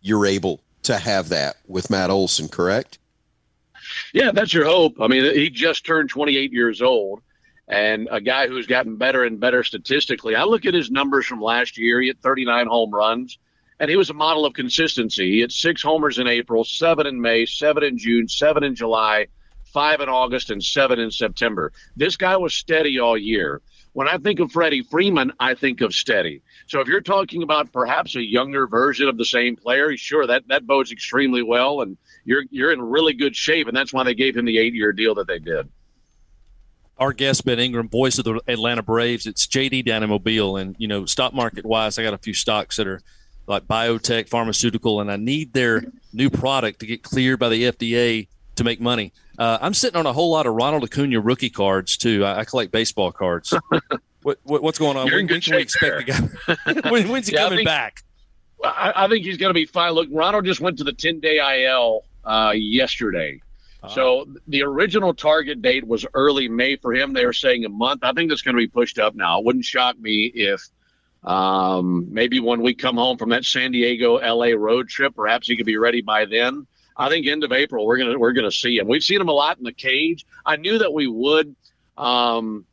you're 0.00 0.26
able 0.26 0.60
to 0.82 0.98
have 0.98 1.28
that 1.28 1.56
with 1.66 1.90
Matt 1.90 2.10
Olson, 2.10 2.48
correct? 2.48 2.98
Yeah, 4.14 4.32
that's 4.32 4.54
your 4.54 4.64
hope. 4.64 5.00
I 5.00 5.08
mean, 5.08 5.34
he 5.34 5.50
just 5.50 5.84
turned 5.84 6.10
28 6.10 6.52
years 6.52 6.80
old 6.80 7.22
and 7.70 8.08
a 8.10 8.20
guy 8.20 8.48
who's 8.48 8.66
gotten 8.66 8.96
better 8.96 9.24
and 9.24 9.38
better 9.38 9.62
statistically. 9.62 10.34
I 10.34 10.44
look 10.44 10.66
at 10.66 10.74
his 10.74 10.90
numbers 10.90 11.26
from 11.26 11.40
last 11.40 11.78
year. 11.78 12.00
He 12.00 12.08
had 12.08 12.20
39 12.20 12.66
home 12.66 12.90
runs, 12.90 13.38
and 13.78 13.88
he 13.88 13.96
was 13.96 14.10
a 14.10 14.14
model 14.14 14.44
of 14.44 14.54
consistency. 14.54 15.30
He 15.30 15.40
had 15.40 15.52
six 15.52 15.80
homers 15.80 16.18
in 16.18 16.26
April, 16.26 16.64
seven 16.64 17.06
in 17.06 17.20
May, 17.20 17.46
seven 17.46 17.84
in 17.84 17.96
June, 17.96 18.26
seven 18.26 18.64
in 18.64 18.74
July, 18.74 19.28
five 19.64 20.00
in 20.00 20.08
August, 20.08 20.50
and 20.50 20.62
seven 20.62 20.98
in 20.98 21.12
September. 21.12 21.72
This 21.96 22.16
guy 22.16 22.36
was 22.36 22.54
steady 22.54 22.98
all 22.98 23.16
year. 23.16 23.62
When 23.92 24.08
I 24.08 24.18
think 24.18 24.38
of 24.38 24.52
Freddie 24.52 24.82
Freeman, 24.82 25.32
I 25.40 25.54
think 25.54 25.80
of 25.80 25.92
steady. 25.92 26.42
So 26.68 26.80
if 26.80 26.86
you're 26.86 27.00
talking 27.00 27.42
about 27.42 27.72
perhaps 27.72 28.14
a 28.14 28.22
younger 28.22 28.66
version 28.66 29.08
of 29.08 29.18
the 29.18 29.24
same 29.24 29.56
player, 29.56 29.96
sure 29.96 30.26
that 30.26 30.46
that 30.48 30.66
bodes 30.66 30.92
extremely 30.92 31.42
well, 31.42 31.80
and 31.80 31.96
you're 32.24 32.44
you're 32.50 32.72
in 32.72 32.80
really 32.80 33.14
good 33.14 33.34
shape, 33.34 33.66
and 33.66 33.76
that's 33.76 33.92
why 33.92 34.04
they 34.04 34.14
gave 34.14 34.36
him 34.36 34.44
the 34.44 34.58
eight 34.58 34.74
year 34.74 34.92
deal 34.92 35.14
that 35.16 35.26
they 35.26 35.38
did 35.38 35.68
our 37.00 37.14
guest 37.14 37.46
Ben 37.46 37.58
Ingram, 37.58 37.88
voice 37.88 38.18
of 38.18 38.26
the 38.26 38.40
Atlanta 38.46 38.82
Braves. 38.82 39.26
It's 39.26 39.46
JD 39.46 39.86
down 39.86 40.06
Mobile, 40.08 40.58
and 40.58 40.76
you 40.78 40.86
know, 40.86 41.06
stock 41.06 41.32
market 41.32 41.64
wise, 41.64 41.98
I 41.98 42.02
got 42.02 42.12
a 42.12 42.18
few 42.18 42.34
stocks 42.34 42.76
that 42.76 42.86
are 42.86 43.00
like 43.46 43.66
biotech, 43.66 44.28
pharmaceutical, 44.28 45.00
and 45.00 45.10
I 45.10 45.16
need 45.16 45.54
their 45.54 45.82
new 46.12 46.28
product 46.30 46.80
to 46.80 46.86
get 46.86 47.02
cleared 47.02 47.38
by 47.38 47.48
the 47.48 47.64
FDA 47.64 48.28
to 48.56 48.64
make 48.64 48.80
money. 48.80 49.12
Uh, 49.40 49.56
I'm 49.62 49.72
sitting 49.72 49.98
on 49.98 50.04
a 50.04 50.12
whole 50.12 50.30
lot 50.30 50.46
of 50.46 50.52
Ronald 50.52 50.84
Acuna 50.84 51.18
rookie 51.18 51.48
cards 51.48 51.96
too. 51.96 52.26
I, 52.26 52.40
I 52.40 52.44
collect 52.44 52.70
baseball 52.72 53.10
cards. 53.10 53.54
what, 54.22 54.38
what, 54.42 54.62
what's 54.62 54.78
going 54.78 54.98
on? 54.98 55.06
You're 55.06 55.16
when, 55.16 55.28
can 55.28 55.56
we 55.56 55.62
expect 55.62 56.06
the 56.06 56.74
guy? 56.74 56.80
when, 56.90 57.08
when's 57.08 57.26
he 57.26 57.32
yeah, 57.32 57.44
coming 57.44 57.60
think, 57.60 57.66
back? 57.66 58.04
I, 58.62 58.92
I, 58.94 59.08
think 59.08 59.24
he's 59.24 59.38
going 59.38 59.48
to 59.48 59.54
be 59.54 59.64
fine. 59.64 59.92
Look, 59.92 60.08
Ronald 60.12 60.44
just 60.44 60.60
went 60.60 60.76
to 60.76 60.84
the 60.84 60.92
10 60.92 61.20
day 61.20 61.38
IL 61.64 62.04
uh, 62.22 62.52
yesterday. 62.54 63.40
Uh-huh. 63.82 63.94
So 63.94 64.28
the 64.46 64.62
original 64.62 65.14
target 65.14 65.62
date 65.62 65.86
was 65.86 66.04
early 66.12 66.46
May 66.46 66.76
for 66.76 66.92
him. 66.92 67.14
They 67.14 67.24
were 67.24 67.32
saying 67.32 67.64
a 67.64 67.70
month. 67.70 68.04
I 68.04 68.12
think 68.12 68.28
that's 68.28 68.42
going 68.42 68.56
to 68.56 68.60
be 68.60 68.68
pushed 68.68 68.98
up 68.98 69.14
now. 69.14 69.38
It 69.38 69.46
wouldn't 69.46 69.64
shock 69.64 69.98
me 69.98 70.26
if 70.26 70.68
um, 71.24 72.12
maybe 72.12 72.40
when 72.40 72.60
we 72.60 72.74
come 72.74 72.96
home 72.96 73.16
from 73.16 73.30
that 73.30 73.46
San 73.46 73.72
Diego 73.72 74.16
LA 74.16 74.48
road 74.54 74.90
trip, 74.90 75.14
perhaps 75.14 75.46
he 75.46 75.56
could 75.56 75.64
be 75.64 75.78
ready 75.78 76.02
by 76.02 76.26
then. 76.26 76.66
I 77.00 77.08
think 77.08 77.26
end 77.26 77.44
of 77.44 77.52
April 77.52 77.86
we're 77.86 77.96
gonna 77.96 78.18
we're 78.18 78.32
gonna 78.32 78.52
see 78.52 78.76
him. 78.76 78.86
We've 78.86 79.02
seen 79.02 79.22
him 79.22 79.28
a 79.28 79.32
lot 79.32 79.56
in 79.56 79.64
the 79.64 79.72
cage. 79.72 80.26
I 80.44 80.56
knew 80.56 80.78
that 80.78 80.92
we 80.92 81.06
would. 81.06 81.56
Um, 81.96 82.66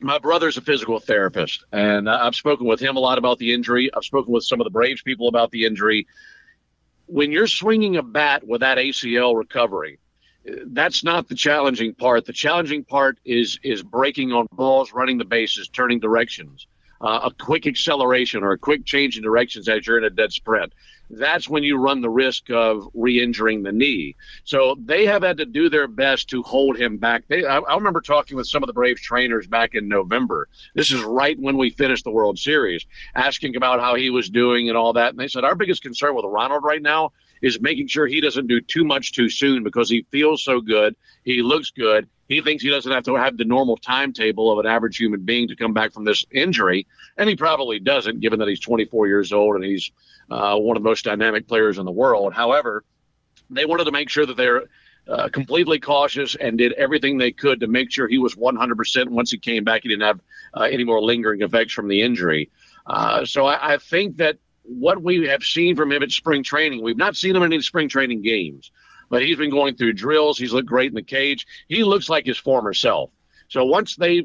my 0.00 0.18
brother's 0.18 0.56
a 0.56 0.60
physical 0.60 1.00
therapist, 1.00 1.64
and 1.72 2.08
I've 2.08 2.36
spoken 2.36 2.66
with 2.66 2.78
him 2.78 2.96
a 2.96 3.00
lot 3.00 3.18
about 3.18 3.38
the 3.38 3.52
injury. 3.52 3.90
I've 3.92 4.04
spoken 4.04 4.32
with 4.32 4.44
some 4.44 4.60
of 4.60 4.64
the 4.64 4.70
Braves 4.70 5.02
people 5.02 5.26
about 5.26 5.50
the 5.50 5.64
injury. 5.64 6.06
When 7.06 7.32
you're 7.32 7.48
swinging 7.48 7.96
a 7.96 8.02
bat 8.02 8.46
with 8.46 8.60
that 8.60 8.78
ACL 8.78 9.36
recovery, 9.36 9.98
that's 10.66 11.02
not 11.02 11.28
the 11.28 11.34
challenging 11.34 11.94
part. 11.94 12.26
The 12.26 12.32
challenging 12.32 12.84
part 12.84 13.18
is 13.24 13.58
is 13.64 13.82
breaking 13.82 14.32
on 14.32 14.46
balls, 14.52 14.92
running 14.92 15.18
the 15.18 15.24
bases, 15.24 15.66
turning 15.66 15.98
directions, 15.98 16.68
uh, 17.00 17.20
a 17.24 17.30
quick 17.32 17.66
acceleration 17.66 18.44
or 18.44 18.52
a 18.52 18.58
quick 18.58 18.84
change 18.84 19.16
in 19.16 19.24
directions 19.24 19.68
as 19.68 19.84
you're 19.84 19.98
in 19.98 20.04
a 20.04 20.10
dead 20.10 20.32
sprint. 20.32 20.72
That's 21.18 21.48
when 21.48 21.62
you 21.62 21.76
run 21.76 22.00
the 22.00 22.10
risk 22.10 22.50
of 22.50 22.88
re-injuring 22.94 23.62
the 23.62 23.72
knee. 23.72 24.16
So 24.44 24.76
they 24.84 25.06
have 25.06 25.22
had 25.22 25.38
to 25.38 25.46
do 25.46 25.68
their 25.68 25.88
best 25.88 26.28
to 26.30 26.42
hold 26.42 26.76
him 26.76 26.96
back. 26.96 27.24
They, 27.28 27.44
I, 27.44 27.58
I 27.58 27.74
remember 27.74 28.00
talking 28.00 28.36
with 28.36 28.46
some 28.46 28.62
of 28.62 28.66
the 28.66 28.72
Braves 28.72 29.00
trainers 29.00 29.46
back 29.46 29.74
in 29.74 29.88
November. 29.88 30.48
This 30.74 30.90
is 30.90 31.02
right 31.02 31.38
when 31.38 31.56
we 31.56 31.70
finished 31.70 32.04
the 32.04 32.10
World 32.10 32.38
Series, 32.38 32.86
asking 33.14 33.56
about 33.56 33.80
how 33.80 33.94
he 33.94 34.10
was 34.10 34.30
doing 34.30 34.68
and 34.68 34.78
all 34.78 34.92
that. 34.94 35.10
And 35.10 35.18
they 35.18 35.28
said 35.28 35.44
our 35.44 35.54
biggest 35.54 35.82
concern 35.82 36.14
with 36.14 36.24
Ronald 36.24 36.64
right 36.64 36.82
now 36.82 37.12
is 37.42 37.60
making 37.60 37.88
sure 37.88 38.06
he 38.06 38.20
doesn't 38.20 38.46
do 38.46 38.60
too 38.60 38.84
much 38.84 39.12
too 39.12 39.28
soon 39.28 39.62
because 39.62 39.90
he 39.90 40.06
feels 40.10 40.42
so 40.42 40.60
good. 40.60 40.96
He 41.24 41.42
looks 41.42 41.70
good. 41.70 42.08
He 42.28 42.40
thinks 42.40 42.62
he 42.62 42.70
doesn't 42.70 42.90
have 42.90 43.04
to 43.04 43.16
have 43.16 43.36
the 43.36 43.44
normal 43.44 43.76
timetable 43.76 44.50
of 44.50 44.58
an 44.58 44.70
average 44.70 44.96
human 44.96 45.20
being 45.20 45.48
to 45.48 45.56
come 45.56 45.74
back 45.74 45.92
from 45.92 46.04
this 46.04 46.24
injury. 46.30 46.86
And 47.18 47.28
he 47.28 47.36
probably 47.36 47.78
doesn't, 47.78 48.20
given 48.20 48.38
that 48.38 48.48
he's 48.48 48.60
24 48.60 49.06
years 49.08 49.32
old 49.32 49.56
and 49.56 49.64
he's 49.64 49.90
uh, 50.30 50.56
one 50.56 50.76
of 50.76 50.82
the 50.82 50.88
most 50.88 51.04
dynamic 51.04 51.46
players 51.46 51.78
in 51.78 51.84
the 51.84 51.92
world. 51.92 52.32
However, 52.34 52.84
they 53.50 53.64
wanted 53.64 53.84
to 53.84 53.92
make 53.92 54.08
sure 54.08 54.26
that 54.26 54.36
they're 54.36 54.64
uh, 55.06 55.28
completely 55.28 55.78
cautious 55.78 56.34
and 56.34 56.56
did 56.56 56.72
everything 56.72 57.18
they 57.18 57.32
could 57.32 57.60
to 57.60 57.66
make 57.66 57.92
sure 57.92 58.08
he 58.08 58.18
was 58.18 58.34
100% 58.34 59.08
once 59.08 59.30
he 59.30 59.38
came 59.38 59.62
back. 59.64 59.82
He 59.82 59.88
didn't 59.88 60.02
have 60.06 60.20
uh, 60.54 60.62
any 60.62 60.84
more 60.84 61.02
lingering 61.02 61.42
effects 61.42 61.72
from 61.72 61.88
the 61.88 62.00
injury. 62.00 62.50
Uh, 62.86 63.24
so 63.24 63.46
I, 63.46 63.74
I, 63.74 63.78
think 63.78 64.16
that 64.18 64.38
what 64.62 65.02
we 65.02 65.26
have 65.26 65.42
seen 65.42 65.76
from 65.76 65.92
him 65.92 66.02
at 66.02 66.10
spring 66.10 66.42
training, 66.42 66.82
we've 66.82 66.96
not 66.96 67.16
seen 67.16 67.36
him 67.36 67.42
in 67.42 67.52
any 67.52 67.62
spring 67.62 67.88
training 67.88 68.22
games, 68.22 68.70
but 69.10 69.22
he's 69.22 69.36
been 69.36 69.50
going 69.50 69.76
through 69.76 69.94
drills. 69.94 70.38
He's 70.38 70.52
looked 70.52 70.68
great 70.68 70.88
in 70.88 70.94
the 70.94 71.02
cage. 71.02 71.46
He 71.68 71.84
looks 71.84 72.08
like 72.08 72.26
his 72.26 72.38
former 72.38 72.72
self. 72.72 73.10
So 73.48 73.64
once 73.64 73.96
they 73.96 74.22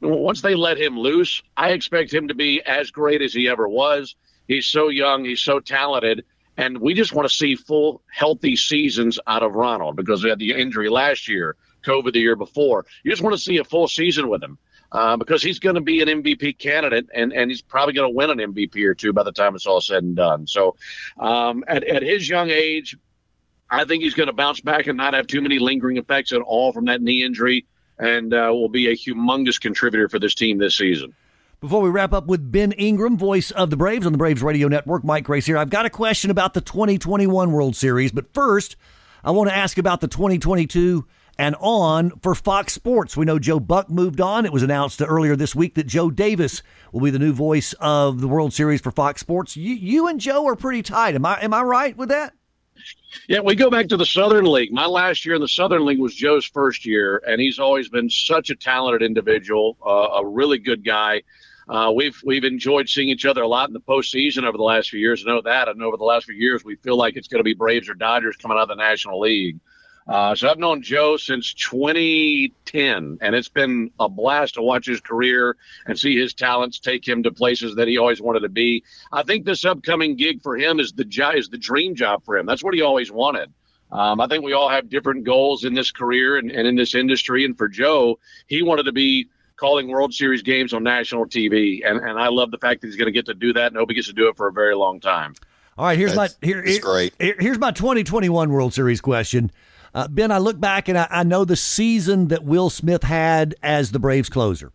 once 0.00 0.40
they 0.40 0.54
let 0.54 0.78
him 0.78 0.98
loose, 0.98 1.42
I 1.56 1.70
expect 1.70 2.12
him 2.12 2.28
to 2.28 2.34
be 2.34 2.62
as 2.62 2.90
great 2.90 3.20
as 3.20 3.34
he 3.34 3.48
ever 3.48 3.68
was. 3.68 4.16
He's 4.50 4.66
so 4.66 4.88
young, 4.88 5.24
he's 5.24 5.38
so 5.38 5.60
talented, 5.60 6.24
and 6.56 6.78
we 6.78 6.92
just 6.92 7.12
want 7.12 7.28
to 7.28 7.32
see 7.32 7.54
full 7.54 8.02
healthy 8.12 8.56
seasons 8.56 9.16
out 9.28 9.44
of 9.44 9.54
Ronald 9.54 9.94
because 9.94 10.24
we 10.24 10.28
had 10.28 10.40
the 10.40 10.50
injury 10.50 10.88
last 10.88 11.28
year, 11.28 11.54
COVID 11.84 12.14
the 12.14 12.18
year 12.18 12.34
before. 12.34 12.84
You 13.04 13.12
just 13.12 13.22
want 13.22 13.32
to 13.36 13.40
see 13.40 13.58
a 13.58 13.64
full 13.64 13.86
season 13.86 14.28
with 14.28 14.42
him 14.42 14.58
uh, 14.90 15.16
because 15.16 15.40
he's 15.40 15.60
going 15.60 15.76
to 15.76 15.80
be 15.80 16.02
an 16.02 16.08
MVP 16.08 16.58
candidate 16.58 17.06
and, 17.14 17.32
and 17.32 17.48
he's 17.48 17.62
probably 17.62 17.94
going 17.94 18.10
to 18.10 18.16
win 18.16 18.28
an 18.30 18.38
MVP 18.52 18.84
or 18.84 18.92
two 18.92 19.12
by 19.12 19.22
the 19.22 19.30
time 19.30 19.54
it's 19.54 19.66
all 19.66 19.80
said 19.80 20.02
and 20.02 20.16
done. 20.16 20.48
So 20.48 20.74
um, 21.20 21.62
at, 21.68 21.84
at 21.84 22.02
his 22.02 22.28
young 22.28 22.50
age, 22.50 22.96
I 23.70 23.84
think 23.84 24.02
he's 24.02 24.14
going 24.14 24.26
to 24.26 24.32
bounce 24.32 24.60
back 24.60 24.88
and 24.88 24.96
not 24.96 25.14
have 25.14 25.28
too 25.28 25.42
many 25.42 25.60
lingering 25.60 25.96
effects 25.96 26.32
at 26.32 26.40
all 26.40 26.72
from 26.72 26.86
that 26.86 27.02
knee 27.02 27.22
injury 27.22 27.66
and 28.00 28.34
uh, 28.34 28.50
will 28.50 28.68
be 28.68 28.88
a 28.88 28.96
humongous 28.96 29.60
contributor 29.60 30.08
for 30.08 30.18
this 30.18 30.34
team 30.34 30.58
this 30.58 30.76
season. 30.76 31.14
Before 31.60 31.82
we 31.82 31.90
wrap 31.90 32.14
up 32.14 32.26
with 32.26 32.50
Ben 32.50 32.72
Ingram, 32.72 33.18
voice 33.18 33.50
of 33.50 33.68
the 33.68 33.76
Braves 33.76 34.06
on 34.06 34.12
the 34.12 34.18
Braves 34.18 34.42
Radio 34.42 34.66
Network, 34.66 35.04
Mike 35.04 35.24
Grace 35.24 35.44
here. 35.44 35.58
I've 35.58 35.68
got 35.68 35.84
a 35.84 35.90
question 35.90 36.30
about 36.30 36.54
the 36.54 36.62
2021 36.62 37.52
World 37.52 37.76
Series, 37.76 38.12
but 38.12 38.32
first, 38.32 38.76
I 39.22 39.32
want 39.32 39.50
to 39.50 39.54
ask 39.54 39.76
about 39.76 40.00
the 40.00 40.08
2022 40.08 41.06
and 41.36 41.54
on 41.60 42.12
for 42.22 42.34
Fox 42.34 42.72
Sports. 42.72 43.14
We 43.14 43.26
know 43.26 43.38
Joe 43.38 43.60
Buck 43.60 43.90
moved 43.90 44.22
on. 44.22 44.46
It 44.46 44.54
was 44.54 44.62
announced 44.62 45.02
earlier 45.02 45.36
this 45.36 45.54
week 45.54 45.74
that 45.74 45.86
Joe 45.86 46.10
Davis 46.10 46.62
will 46.92 47.02
be 47.02 47.10
the 47.10 47.18
new 47.18 47.34
voice 47.34 47.74
of 47.78 48.22
the 48.22 48.28
World 48.28 48.54
Series 48.54 48.80
for 48.80 48.90
Fox 48.90 49.20
Sports. 49.20 49.54
You, 49.54 49.74
you 49.74 50.06
and 50.06 50.18
Joe 50.18 50.46
are 50.46 50.56
pretty 50.56 50.82
tight. 50.82 51.14
Am 51.14 51.26
I 51.26 51.42
am 51.42 51.52
I 51.52 51.60
right 51.60 51.94
with 51.94 52.08
that? 52.08 52.32
Yeah, 53.28 53.40
we 53.40 53.54
go 53.54 53.68
back 53.68 53.88
to 53.88 53.98
the 53.98 54.06
Southern 54.06 54.46
League. 54.46 54.72
My 54.72 54.86
last 54.86 55.26
year 55.26 55.34
in 55.34 55.42
the 55.42 55.48
Southern 55.48 55.84
League 55.84 56.00
was 56.00 56.14
Joe's 56.14 56.46
first 56.46 56.86
year, 56.86 57.22
and 57.26 57.38
he's 57.38 57.58
always 57.58 57.90
been 57.90 58.08
such 58.08 58.48
a 58.48 58.56
talented 58.56 59.02
individual, 59.02 59.76
uh, 59.84 60.20
a 60.20 60.26
really 60.26 60.56
good 60.56 60.86
guy. 60.86 61.22
Uh, 61.70 61.92
we've 61.94 62.20
we've 62.24 62.42
enjoyed 62.42 62.88
seeing 62.88 63.08
each 63.08 63.24
other 63.24 63.42
a 63.42 63.48
lot 63.48 63.68
in 63.68 63.72
the 63.72 63.80
postseason 63.80 64.42
over 64.42 64.58
the 64.58 64.64
last 64.64 64.90
few 64.90 64.98
years. 64.98 65.24
I 65.24 65.30
know 65.30 65.40
that, 65.42 65.68
and 65.68 65.80
over 65.84 65.96
the 65.96 66.04
last 66.04 66.26
few 66.26 66.34
years, 66.34 66.64
we 66.64 66.74
feel 66.74 66.96
like 66.96 67.16
it's 67.16 67.28
going 67.28 67.38
to 67.38 67.44
be 67.44 67.54
Braves 67.54 67.88
or 67.88 67.94
Dodgers 67.94 68.34
coming 68.34 68.56
out 68.56 68.64
of 68.64 68.68
the 68.68 68.74
National 68.74 69.20
League. 69.20 69.60
Uh, 70.08 70.34
so 70.34 70.48
I've 70.48 70.58
known 70.58 70.82
Joe 70.82 71.16
since 71.16 71.54
2010, 71.54 73.18
and 73.20 73.34
it's 73.36 73.48
been 73.48 73.92
a 74.00 74.08
blast 74.08 74.54
to 74.54 74.62
watch 74.62 74.86
his 74.86 75.00
career 75.00 75.56
and 75.86 75.96
see 75.96 76.18
his 76.18 76.34
talents 76.34 76.80
take 76.80 77.06
him 77.06 77.22
to 77.22 77.30
places 77.30 77.76
that 77.76 77.86
he 77.86 77.98
always 77.98 78.20
wanted 78.20 78.40
to 78.40 78.48
be. 78.48 78.82
I 79.12 79.22
think 79.22 79.44
this 79.44 79.64
upcoming 79.64 80.16
gig 80.16 80.42
for 80.42 80.56
him 80.56 80.80
is 80.80 80.92
the 80.92 81.06
is 81.36 81.50
the 81.50 81.58
dream 81.58 81.94
job 81.94 82.24
for 82.24 82.36
him. 82.36 82.46
That's 82.46 82.64
what 82.64 82.74
he 82.74 82.82
always 82.82 83.12
wanted. 83.12 83.52
Um, 83.92 84.20
I 84.20 84.26
think 84.26 84.42
we 84.42 84.54
all 84.54 84.68
have 84.68 84.88
different 84.88 85.22
goals 85.22 85.64
in 85.64 85.74
this 85.74 85.92
career 85.92 86.36
and, 86.36 86.50
and 86.50 86.66
in 86.66 86.74
this 86.74 86.96
industry. 86.96 87.44
And 87.44 87.56
for 87.56 87.68
Joe, 87.68 88.18
he 88.48 88.62
wanted 88.62 88.84
to 88.84 88.92
be 88.92 89.28
calling 89.60 89.88
World 89.88 90.14
Series 90.14 90.42
games 90.42 90.72
on 90.72 90.82
national 90.82 91.26
TV, 91.26 91.82
and 91.84 92.00
and 92.00 92.18
I 92.18 92.28
love 92.28 92.50
the 92.50 92.58
fact 92.58 92.80
that 92.80 92.88
he's 92.88 92.96
going 92.96 93.06
to 93.06 93.12
get 93.12 93.26
to 93.26 93.34
do 93.34 93.52
that, 93.52 93.68
and 93.68 93.76
hope 93.76 93.90
he 93.90 93.94
gets 93.94 94.08
to 94.08 94.14
do 94.14 94.28
it 94.28 94.36
for 94.36 94.48
a 94.48 94.52
very 94.52 94.74
long 94.74 94.98
time. 94.98 95.34
All 95.78 95.84
right, 95.84 95.96
here's 95.96 96.14
That's, 96.14 96.36
my 96.40 96.46
here, 96.46 96.64
here, 96.64 96.80
great. 96.80 97.14
here's 97.18 97.58
my 97.58 97.70
2021 97.70 98.50
World 98.50 98.74
Series 98.74 99.00
question. 99.00 99.50
Uh, 99.94 100.08
ben, 100.08 100.30
I 100.30 100.38
look 100.38 100.58
back 100.60 100.88
and 100.88 100.96
I, 100.96 101.06
I, 101.10 101.22
know 101.24 101.44
the 101.44 101.56
season 101.56 102.28
that 102.28 102.44
Will 102.44 102.70
Smith 102.70 103.02
had 103.02 103.56
as 103.60 103.90
the 103.90 103.98
Braves 103.98 104.28
closer, 104.28 104.72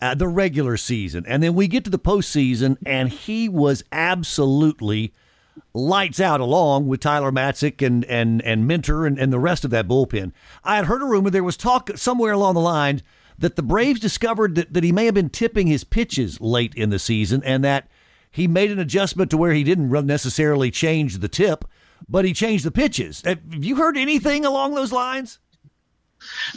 uh, 0.00 0.14
the 0.14 0.28
regular 0.28 0.76
season. 0.76 1.24
And 1.26 1.42
then 1.42 1.54
we 1.54 1.66
get 1.66 1.82
to 1.84 1.90
the 1.90 1.98
postseason, 1.98 2.76
and 2.86 3.08
he 3.08 3.48
was 3.48 3.82
absolutely 3.90 5.12
lights 5.72 6.20
out 6.20 6.40
along 6.40 6.86
with 6.86 7.00
Tyler 7.00 7.32
Matzek 7.32 7.84
and, 7.84 8.04
and, 8.04 8.42
and 8.42 8.66
Minter 8.66 9.06
and, 9.06 9.18
and 9.18 9.32
the 9.32 9.40
rest 9.40 9.64
of 9.64 9.70
that 9.70 9.88
bullpen. 9.88 10.32
I 10.62 10.76
had 10.76 10.84
heard 10.84 11.02
a 11.02 11.06
rumor 11.06 11.30
there 11.30 11.42
was 11.42 11.56
talk 11.56 11.90
somewhere 11.96 12.32
along 12.32 12.54
the 12.54 12.60
line 12.60 13.02
that 13.38 13.56
the 13.56 13.62
Braves 13.62 14.00
discovered 14.00 14.54
that, 14.54 14.72
that 14.72 14.84
he 14.84 14.92
may 14.92 15.06
have 15.06 15.14
been 15.14 15.30
tipping 15.30 15.66
his 15.66 15.84
pitches 15.84 16.40
late 16.40 16.74
in 16.74 16.90
the 16.90 16.98
season 16.98 17.42
and 17.44 17.64
that 17.64 17.88
he 18.30 18.48
made 18.48 18.70
an 18.70 18.78
adjustment 18.78 19.30
to 19.30 19.36
where 19.36 19.52
he 19.52 19.64
didn't 19.64 19.90
necessarily 20.06 20.70
change 20.70 21.18
the 21.18 21.28
tip 21.28 21.64
but 22.08 22.24
he 22.24 22.32
changed 22.32 22.64
the 22.64 22.70
pitches. 22.70 23.22
Have 23.24 23.40
you 23.50 23.76
heard 23.76 23.96
anything 23.96 24.44
along 24.44 24.74
those 24.74 24.92
lines? 24.92 25.38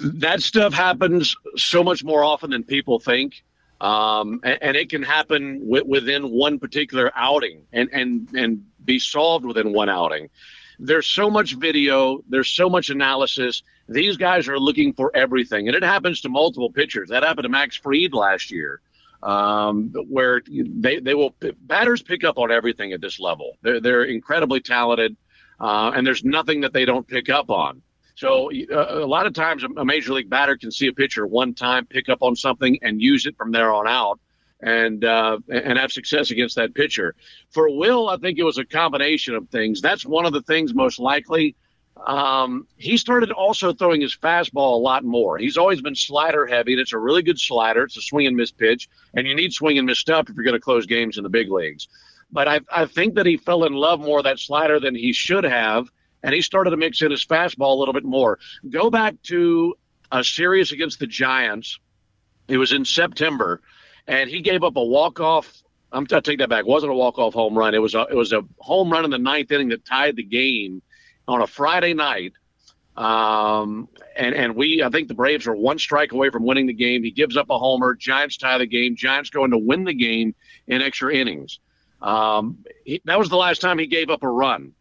That 0.01 0.41
stuff 0.41 0.73
happens 0.73 1.35
so 1.55 1.83
much 1.83 2.03
more 2.03 2.23
often 2.23 2.49
than 2.49 2.63
people 2.63 2.99
think. 2.99 3.43
Um, 3.81 4.39
and, 4.43 4.57
and, 4.61 4.77
it 4.77 4.89
can 4.89 5.03
happen 5.03 5.59
w- 5.59 5.85
within 5.85 6.31
one 6.31 6.57
particular 6.57 7.11
outing 7.15 7.61
and, 7.71 7.87
and, 7.93 8.27
and 8.33 8.65
be 8.83 8.97
solved 8.97 9.45
within 9.45 9.71
one 9.71 9.87
outing. 9.87 10.31
There's 10.79 11.07
so 11.07 11.29
much 11.29 11.55
video, 11.55 12.23
there's 12.29 12.49
so 12.49 12.69
much 12.69 12.89
analysis. 12.89 13.63
These 13.89 14.17
guys 14.17 14.47
are 14.47 14.59
looking 14.59 14.93
for 14.93 15.11
everything, 15.15 15.67
and 15.67 15.75
it 15.75 15.83
happens 15.83 16.21
to 16.21 16.29
multiple 16.29 16.71
pitchers. 16.71 17.09
That 17.09 17.23
happened 17.23 17.43
to 17.43 17.49
Max 17.49 17.75
Fried 17.75 18.13
last 18.13 18.51
year, 18.51 18.81
um, 19.23 19.91
where 20.07 20.41
they 20.47 20.99
they 20.99 21.15
will 21.15 21.35
batters 21.61 22.01
pick 22.01 22.23
up 22.23 22.37
on 22.37 22.51
everything 22.51 22.93
at 22.93 23.01
this 23.01 23.19
level. 23.19 23.57
They're 23.63 23.79
they're 23.79 24.03
incredibly 24.03 24.59
talented, 24.59 25.17
uh, 25.59 25.91
and 25.95 26.05
there's 26.05 26.23
nothing 26.23 26.61
that 26.61 26.73
they 26.73 26.85
don't 26.85 27.07
pick 27.07 27.29
up 27.29 27.49
on. 27.49 27.81
So 28.15 28.51
uh, 28.51 29.03
a 29.03 29.05
lot 29.05 29.27
of 29.27 29.33
times 29.33 29.63
a 29.63 29.85
major 29.85 30.13
league 30.13 30.29
batter 30.29 30.57
can 30.57 30.71
see 30.71 30.87
a 30.87 30.93
pitcher 30.93 31.27
one 31.27 31.53
time, 31.53 31.85
pick 31.85 32.09
up 32.09 32.23
on 32.23 32.35
something, 32.35 32.77
and 32.81 33.01
use 33.01 33.27
it 33.27 33.37
from 33.37 33.51
there 33.51 33.71
on 33.71 33.87
out, 33.87 34.19
and 34.61 35.05
uh, 35.05 35.39
and 35.49 35.77
have 35.77 35.91
success 35.91 36.31
against 36.31 36.55
that 36.55 36.73
pitcher. 36.73 37.15
For 37.51 37.69
Will, 37.69 38.09
I 38.09 38.17
think 38.17 38.39
it 38.39 38.43
was 38.43 38.57
a 38.57 38.65
combination 38.65 39.35
of 39.35 39.49
things. 39.49 39.81
That's 39.81 40.05
one 40.05 40.25
of 40.25 40.33
the 40.33 40.41
things 40.41 40.73
most 40.73 40.99
likely. 40.99 41.55
Um, 42.05 42.67
he 42.77 42.95
started 42.95 43.31
also 43.31 43.73
throwing 43.73 44.01
his 44.01 44.15
fastball 44.15 44.73
a 44.73 44.81
lot 44.81 45.03
more. 45.03 45.37
He's 45.39 45.57
always 45.57 45.81
been 45.81 45.95
slider 45.95 46.45
heavy, 46.45 46.73
and 46.73 46.81
it's 46.81 46.93
a 46.93 46.99
really 46.99 47.23
good 47.23 47.39
slider. 47.39 47.83
It's 47.83 47.97
a 47.97 48.01
swing 48.01 48.27
and 48.27 48.37
miss 48.37 48.51
pitch, 48.51 48.87
and 49.15 49.27
you 49.27 49.35
need 49.35 49.51
swing 49.51 49.79
and 49.79 49.87
miss 49.87 49.97
stuff 49.97 50.29
if 50.29 50.35
you're 50.35 50.45
going 50.45 50.53
to 50.53 50.59
close 50.59 50.85
games 50.85 51.17
in 51.17 51.23
the 51.23 51.29
big 51.29 51.49
leagues. 51.49 51.87
But 52.31 52.47
I, 52.47 52.59
I 52.71 52.85
think 52.85 53.15
that 53.15 53.25
he 53.25 53.37
fell 53.37 53.63
in 53.63 53.73
love 53.73 53.99
more 53.99 54.21
that 54.21 54.37
slider 54.37 54.79
than 54.79 54.93
he 54.93 55.11
should 55.11 55.43
have 55.43 55.89
and 56.23 56.33
he 56.33 56.41
started 56.41 56.71
to 56.71 56.77
mix 56.77 57.01
in 57.01 57.11
his 57.11 57.25
fastball 57.25 57.75
a 57.75 57.79
little 57.79 57.93
bit 57.93 58.03
more. 58.03 58.39
Go 58.69 58.89
back 58.89 59.15
to 59.23 59.75
a 60.11 60.23
series 60.23 60.71
against 60.71 60.99
the 60.99 61.07
Giants. 61.07 61.79
It 62.47 62.57
was 62.57 62.71
in 62.73 62.85
September, 62.85 63.61
and 64.07 64.29
he 64.29 64.41
gave 64.41 64.63
up 64.63 64.75
a 64.75 64.83
walk 64.83 65.19
off. 65.19 65.61
I'm 65.91 66.05
to 66.07 66.21
take 66.21 66.39
that 66.39 66.49
back. 66.49 66.61
It 66.61 66.67
wasn't 66.67 66.91
a 66.91 66.95
walk 66.95 67.17
off 67.17 67.33
home 67.33 67.57
run. 67.57 67.73
It 67.73 67.81
was 67.81 67.95
a 67.95 68.01
it 68.09 68.15
was 68.15 68.33
a 68.33 68.41
home 68.59 68.91
run 68.91 69.05
in 69.05 69.11
the 69.11 69.17
ninth 69.17 69.51
inning 69.51 69.69
that 69.69 69.85
tied 69.85 70.15
the 70.15 70.23
game 70.23 70.81
on 71.27 71.41
a 71.41 71.47
Friday 71.47 71.93
night. 71.93 72.33
Um, 72.95 73.87
and 74.15 74.35
and 74.35 74.55
we 74.55 74.83
I 74.83 74.89
think 74.89 75.07
the 75.07 75.13
Braves 75.13 75.47
are 75.47 75.55
one 75.55 75.79
strike 75.79 76.11
away 76.11 76.29
from 76.29 76.45
winning 76.45 76.67
the 76.67 76.73
game. 76.73 77.03
He 77.03 77.11
gives 77.11 77.37
up 77.37 77.49
a 77.49 77.57
homer. 77.57 77.95
Giants 77.95 78.37
tie 78.37 78.57
the 78.57 78.65
game. 78.65 78.95
Giants 78.95 79.29
going 79.29 79.51
to 79.51 79.57
win 79.57 79.83
the 79.83 79.93
game 79.93 80.35
in 80.67 80.81
extra 80.81 81.13
innings. 81.13 81.59
Um, 82.01 82.59
he, 82.85 83.01
that 83.05 83.17
was 83.17 83.29
the 83.29 83.37
last 83.37 83.61
time 83.61 83.79
he 83.79 83.87
gave 83.87 84.09
up 84.09 84.23
a 84.23 84.29
run 84.29 84.73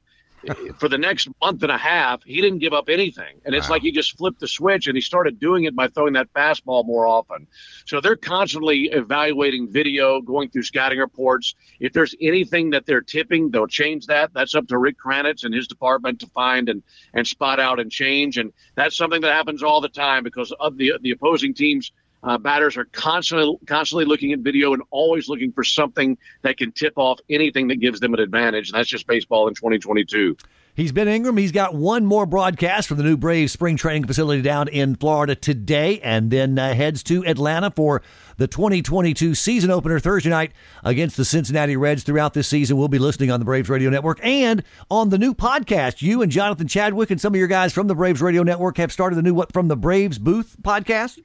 for 0.79 0.89
the 0.89 0.99
next 0.99 1.29
month 1.41 1.63
and 1.63 1.73
a 1.73 1.79
half, 1.79 2.23
he 2.25 2.41
didn't 2.41 2.59
give 2.59 2.73
up 2.73 2.89
anything. 2.89 3.41
And 3.45 3.55
it's 3.55 3.69
wow. 3.69 3.75
like 3.75 3.83
he 3.83 3.93
just 3.93 4.17
flipped 4.17 4.41
the 4.41 4.49
switch 4.49 4.87
and 4.87 4.97
he 4.97 5.01
started 5.01 5.39
doing 5.39 5.65
it 5.65 5.75
by 5.75 5.89
throwing 5.89 6.15
that 6.15 6.33
fastball 6.33 6.85
more 6.87 7.07
often. 7.07 7.47
So 7.87 8.01
they're 8.01 8.17
constantly 8.17 8.85
evaluating 8.85 9.71
video, 9.71 10.21
going 10.21 10.49
through 10.51 10.63
scouting 10.63 10.99
reports. 10.99 11.55
If 11.81 11.93
there's 11.93 12.15
anything 12.21 12.71
that 12.71 12.87
they're 12.87 13.01
tipping, 13.01 13.51
they'll 13.51 13.67
change 13.67 14.07
that. 14.07 14.33
That's 14.35 14.55
up 14.55 14.69
to 14.69 14.79
Rick 14.79 14.97
Kranitz 14.99 15.45
and 15.45 15.55
his 15.55 15.69
department 15.69 16.21
to 16.21 16.27
find 16.29 16.69
and, 16.69 16.83
and 17.15 17.27
spot 17.27 17.61
out 17.61 17.81
and 17.81 17.91
change. 17.91 18.39
And 18.39 18.53
that's 18.75 18.97
something 18.97 19.21
that 19.23 19.33
happens 19.33 19.63
all 19.63 19.81
the 19.81 19.89
time 19.89 20.25
because 20.25 20.53
of 20.61 20.77
the, 20.77 20.95
the 21.01 21.11
opposing 21.13 21.55
teams– 21.55 21.93
uh, 22.27 22.37
batters 22.37 22.77
are 22.77 22.87
constantly 22.87 23.57
constantly 23.67 24.05
looking 24.05 24.33
at 24.33 24.41
video 24.41 24.75
and 24.75 24.83
always 24.91 25.29
looking 25.29 25.53
for 25.53 25.65
something 25.65 26.19
that 26.43 26.59
can 26.59 26.73
tip 26.73 26.93
off 26.97 27.21
anything 27.31 27.69
that 27.69 27.77
gives 27.77 28.01
them 28.01 28.13
an 28.13 28.21
advantage. 28.21 28.69
And 28.69 28.79
that's 28.79 28.89
just 28.89 29.07
baseball 29.07 29.49
in 29.49 29.55
2022. 29.55 30.37
He's 30.75 30.93
Ben 30.93 31.09
Ingram. 31.09 31.39
He's 31.39 31.53
got 31.53 31.75
one 31.75 32.05
more 32.05 32.27
broadcast 32.27 32.89
for 32.89 32.97
the 32.97 33.03
new 33.03 33.17
Braves 33.17 33.51
spring 33.51 33.79
training 33.79 34.07
facility 34.07 34.43
down 34.43 34.69
in 34.69 34.95
Florida 34.95 35.35
today, 35.35 36.01
and 36.01 36.31
then 36.31 36.59
uh, 36.59 36.75
heads 36.75 37.03
to 37.05 37.25
Atlanta 37.25 37.71
for 37.71 38.03
the 38.37 38.47
2022 38.47 39.35
season 39.35 39.71
opener 39.71 39.99
Thursday 39.99 40.29
night 40.29 40.53
against 40.85 41.17
the 41.17 41.25
Cincinnati 41.25 41.79
Reds. 41.79 42.03
Throughout 42.03 42.35
this 42.35 42.49
season, 42.49 42.77
we'll 42.77 42.89
be 42.89 42.99
listening 42.99 43.31
on 43.31 43.41
the 43.41 43.47
Braves 43.47 43.71
Radio 43.71 43.89
Network 43.89 44.21
and 44.23 44.63
on 44.91 45.09
the 45.09 45.17
new 45.17 45.33
podcast. 45.33 46.03
You 46.03 46.21
and 46.21 46.31
Jonathan 46.31 46.69
Chadwick 46.69 47.11
and 47.11 47.19
some 47.19 47.33
of 47.33 47.39
your 47.39 47.49
guys 47.49 47.73
from 47.73 47.87
the 47.87 47.95
Braves 47.95 48.21
Radio 48.21 48.43
Network 48.43 48.77
have 48.77 48.93
started 48.93 49.17
the 49.17 49.23
new 49.23 49.33
What 49.33 49.55
from 49.55 49.69
the 49.69 49.77
Braves 49.77 50.19
Booth 50.19 50.57
podcast. 50.61 51.19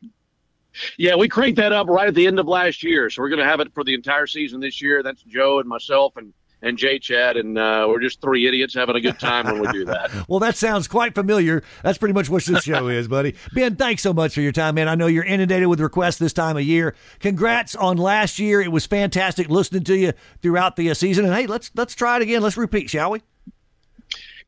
Yeah, 0.97 1.15
we 1.15 1.27
cranked 1.27 1.57
that 1.57 1.71
up 1.71 1.87
right 1.87 2.07
at 2.07 2.15
the 2.15 2.27
end 2.27 2.39
of 2.39 2.47
last 2.47 2.83
year, 2.83 3.09
so 3.09 3.21
we're 3.21 3.29
going 3.29 3.39
to 3.39 3.45
have 3.45 3.59
it 3.59 3.73
for 3.73 3.83
the 3.83 3.93
entire 3.93 4.27
season 4.27 4.59
this 4.59 4.81
year. 4.81 5.03
That's 5.03 5.21
Joe 5.23 5.59
and 5.59 5.67
myself 5.67 6.17
and 6.17 6.33
and 6.63 6.77
Jay 6.77 6.99
Chad, 6.99 7.37
and 7.37 7.57
uh, 7.57 7.85
we're 7.87 7.99
just 7.99 8.21
three 8.21 8.47
idiots 8.47 8.75
having 8.75 8.95
a 8.95 9.01
good 9.01 9.19
time 9.19 9.45
when 9.45 9.59
we 9.59 9.67
do 9.71 9.85
that. 9.85 10.11
well, 10.29 10.39
that 10.39 10.55
sounds 10.55 10.87
quite 10.87 11.15
familiar. 11.15 11.63
That's 11.83 11.97
pretty 11.97 12.13
much 12.13 12.29
what 12.29 12.45
this 12.45 12.63
show 12.63 12.87
is, 12.87 13.07
buddy. 13.07 13.35
Ben, 13.53 13.75
thanks 13.75 14.03
so 14.03 14.13
much 14.13 14.33
for 14.33 14.41
your 14.41 14.51
time, 14.51 14.75
man. 14.75 14.87
I 14.87 14.95
know 14.95 15.07
you're 15.07 15.23
inundated 15.23 15.67
with 15.67 15.79
requests 15.79 16.17
this 16.17 16.33
time 16.33 16.57
of 16.57 16.63
year. 16.63 16.95
Congrats 17.19 17.75
on 17.75 17.97
last 17.97 18.37
year. 18.37 18.61
It 18.61 18.71
was 18.71 18.85
fantastic 18.85 19.49
listening 19.49 19.83
to 19.85 19.97
you 19.97 20.13
throughout 20.41 20.75
the 20.75 20.89
uh, 20.91 20.93
season. 20.93 21.25
And 21.25 21.33
hey, 21.33 21.47
let's 21.47 21.71
let's 21.75 21.95
try 21.95 22.17
it 22.17 22.21
again. 22.21 22.41
Let's 22.41 22.57
repeat, 22.57 22.89
shall 22.89 23.11
we? 23.11 23.21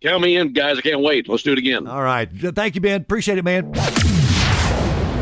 Count 0.02 0.22
me 0.22 0.36
in, 0.36 0.52
guys. 0.52 0.78
I 0.78 0.82
can't 0.82 1.02
wait. 1.02 1.30
Let's 1.30 1.44
do 1.44 1.54
it 1.54 1.58
again. 1.58 1.88
All 1.88 2.04
right. 2.04 2.30
Thank 2.30 2.76
you, 2.76 2.82
Ben. 2.82 3.02
Appreciate 3.02 3.38
it, 3.38 3.46
man. 3.46 3.74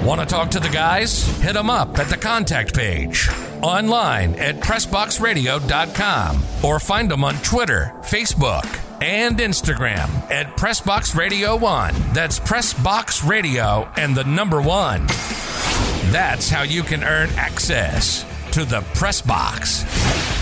Want 0.04 0.20
to 0.20 0.26
talk 0.26 0.50
to 0.52 0.60
the 0.60 0.70
guys? 0.70 1.26
Hit 1.42 1.54
them 1.54 1.70
up 1.70 2.00
at 2.00 2.10
the 2.10 2.18
contact 2.18 2.76
page, 2.76 3.30
online 3.62 4.34
at 4.36 4.56
PressBoxRadio.com, 4.56 6.44
or 6.64 6.80
find 6.80 7.12
them 7.12 7.24
on 7.24 7.36
Twitter, 7.44 7.94
Facebook, 8.02 8.66
and 9.00 9.38
Instagram 9.38 10.10
at 10.32 10.58
PressBox 10.58 11.16
Radio 11.16 11.56
1. 11.56 11.94
That's 12.14 12.40
PressBox 12.40 13.28
Radio 13.28 13.88
and 13.96 14.16
the 14.16 14.24
number 14.24 14.60
one. 14.60 15.06
That's 16.12 16.50
how 16.50 16.64
you 16.64 16.82
can 16.82 17.04
earn 17.04 17.30
access 17.38 18.26
to 18.54 18.66
the 18.66 18.82
Press 18.96 19.22
Box. 19.22 20.41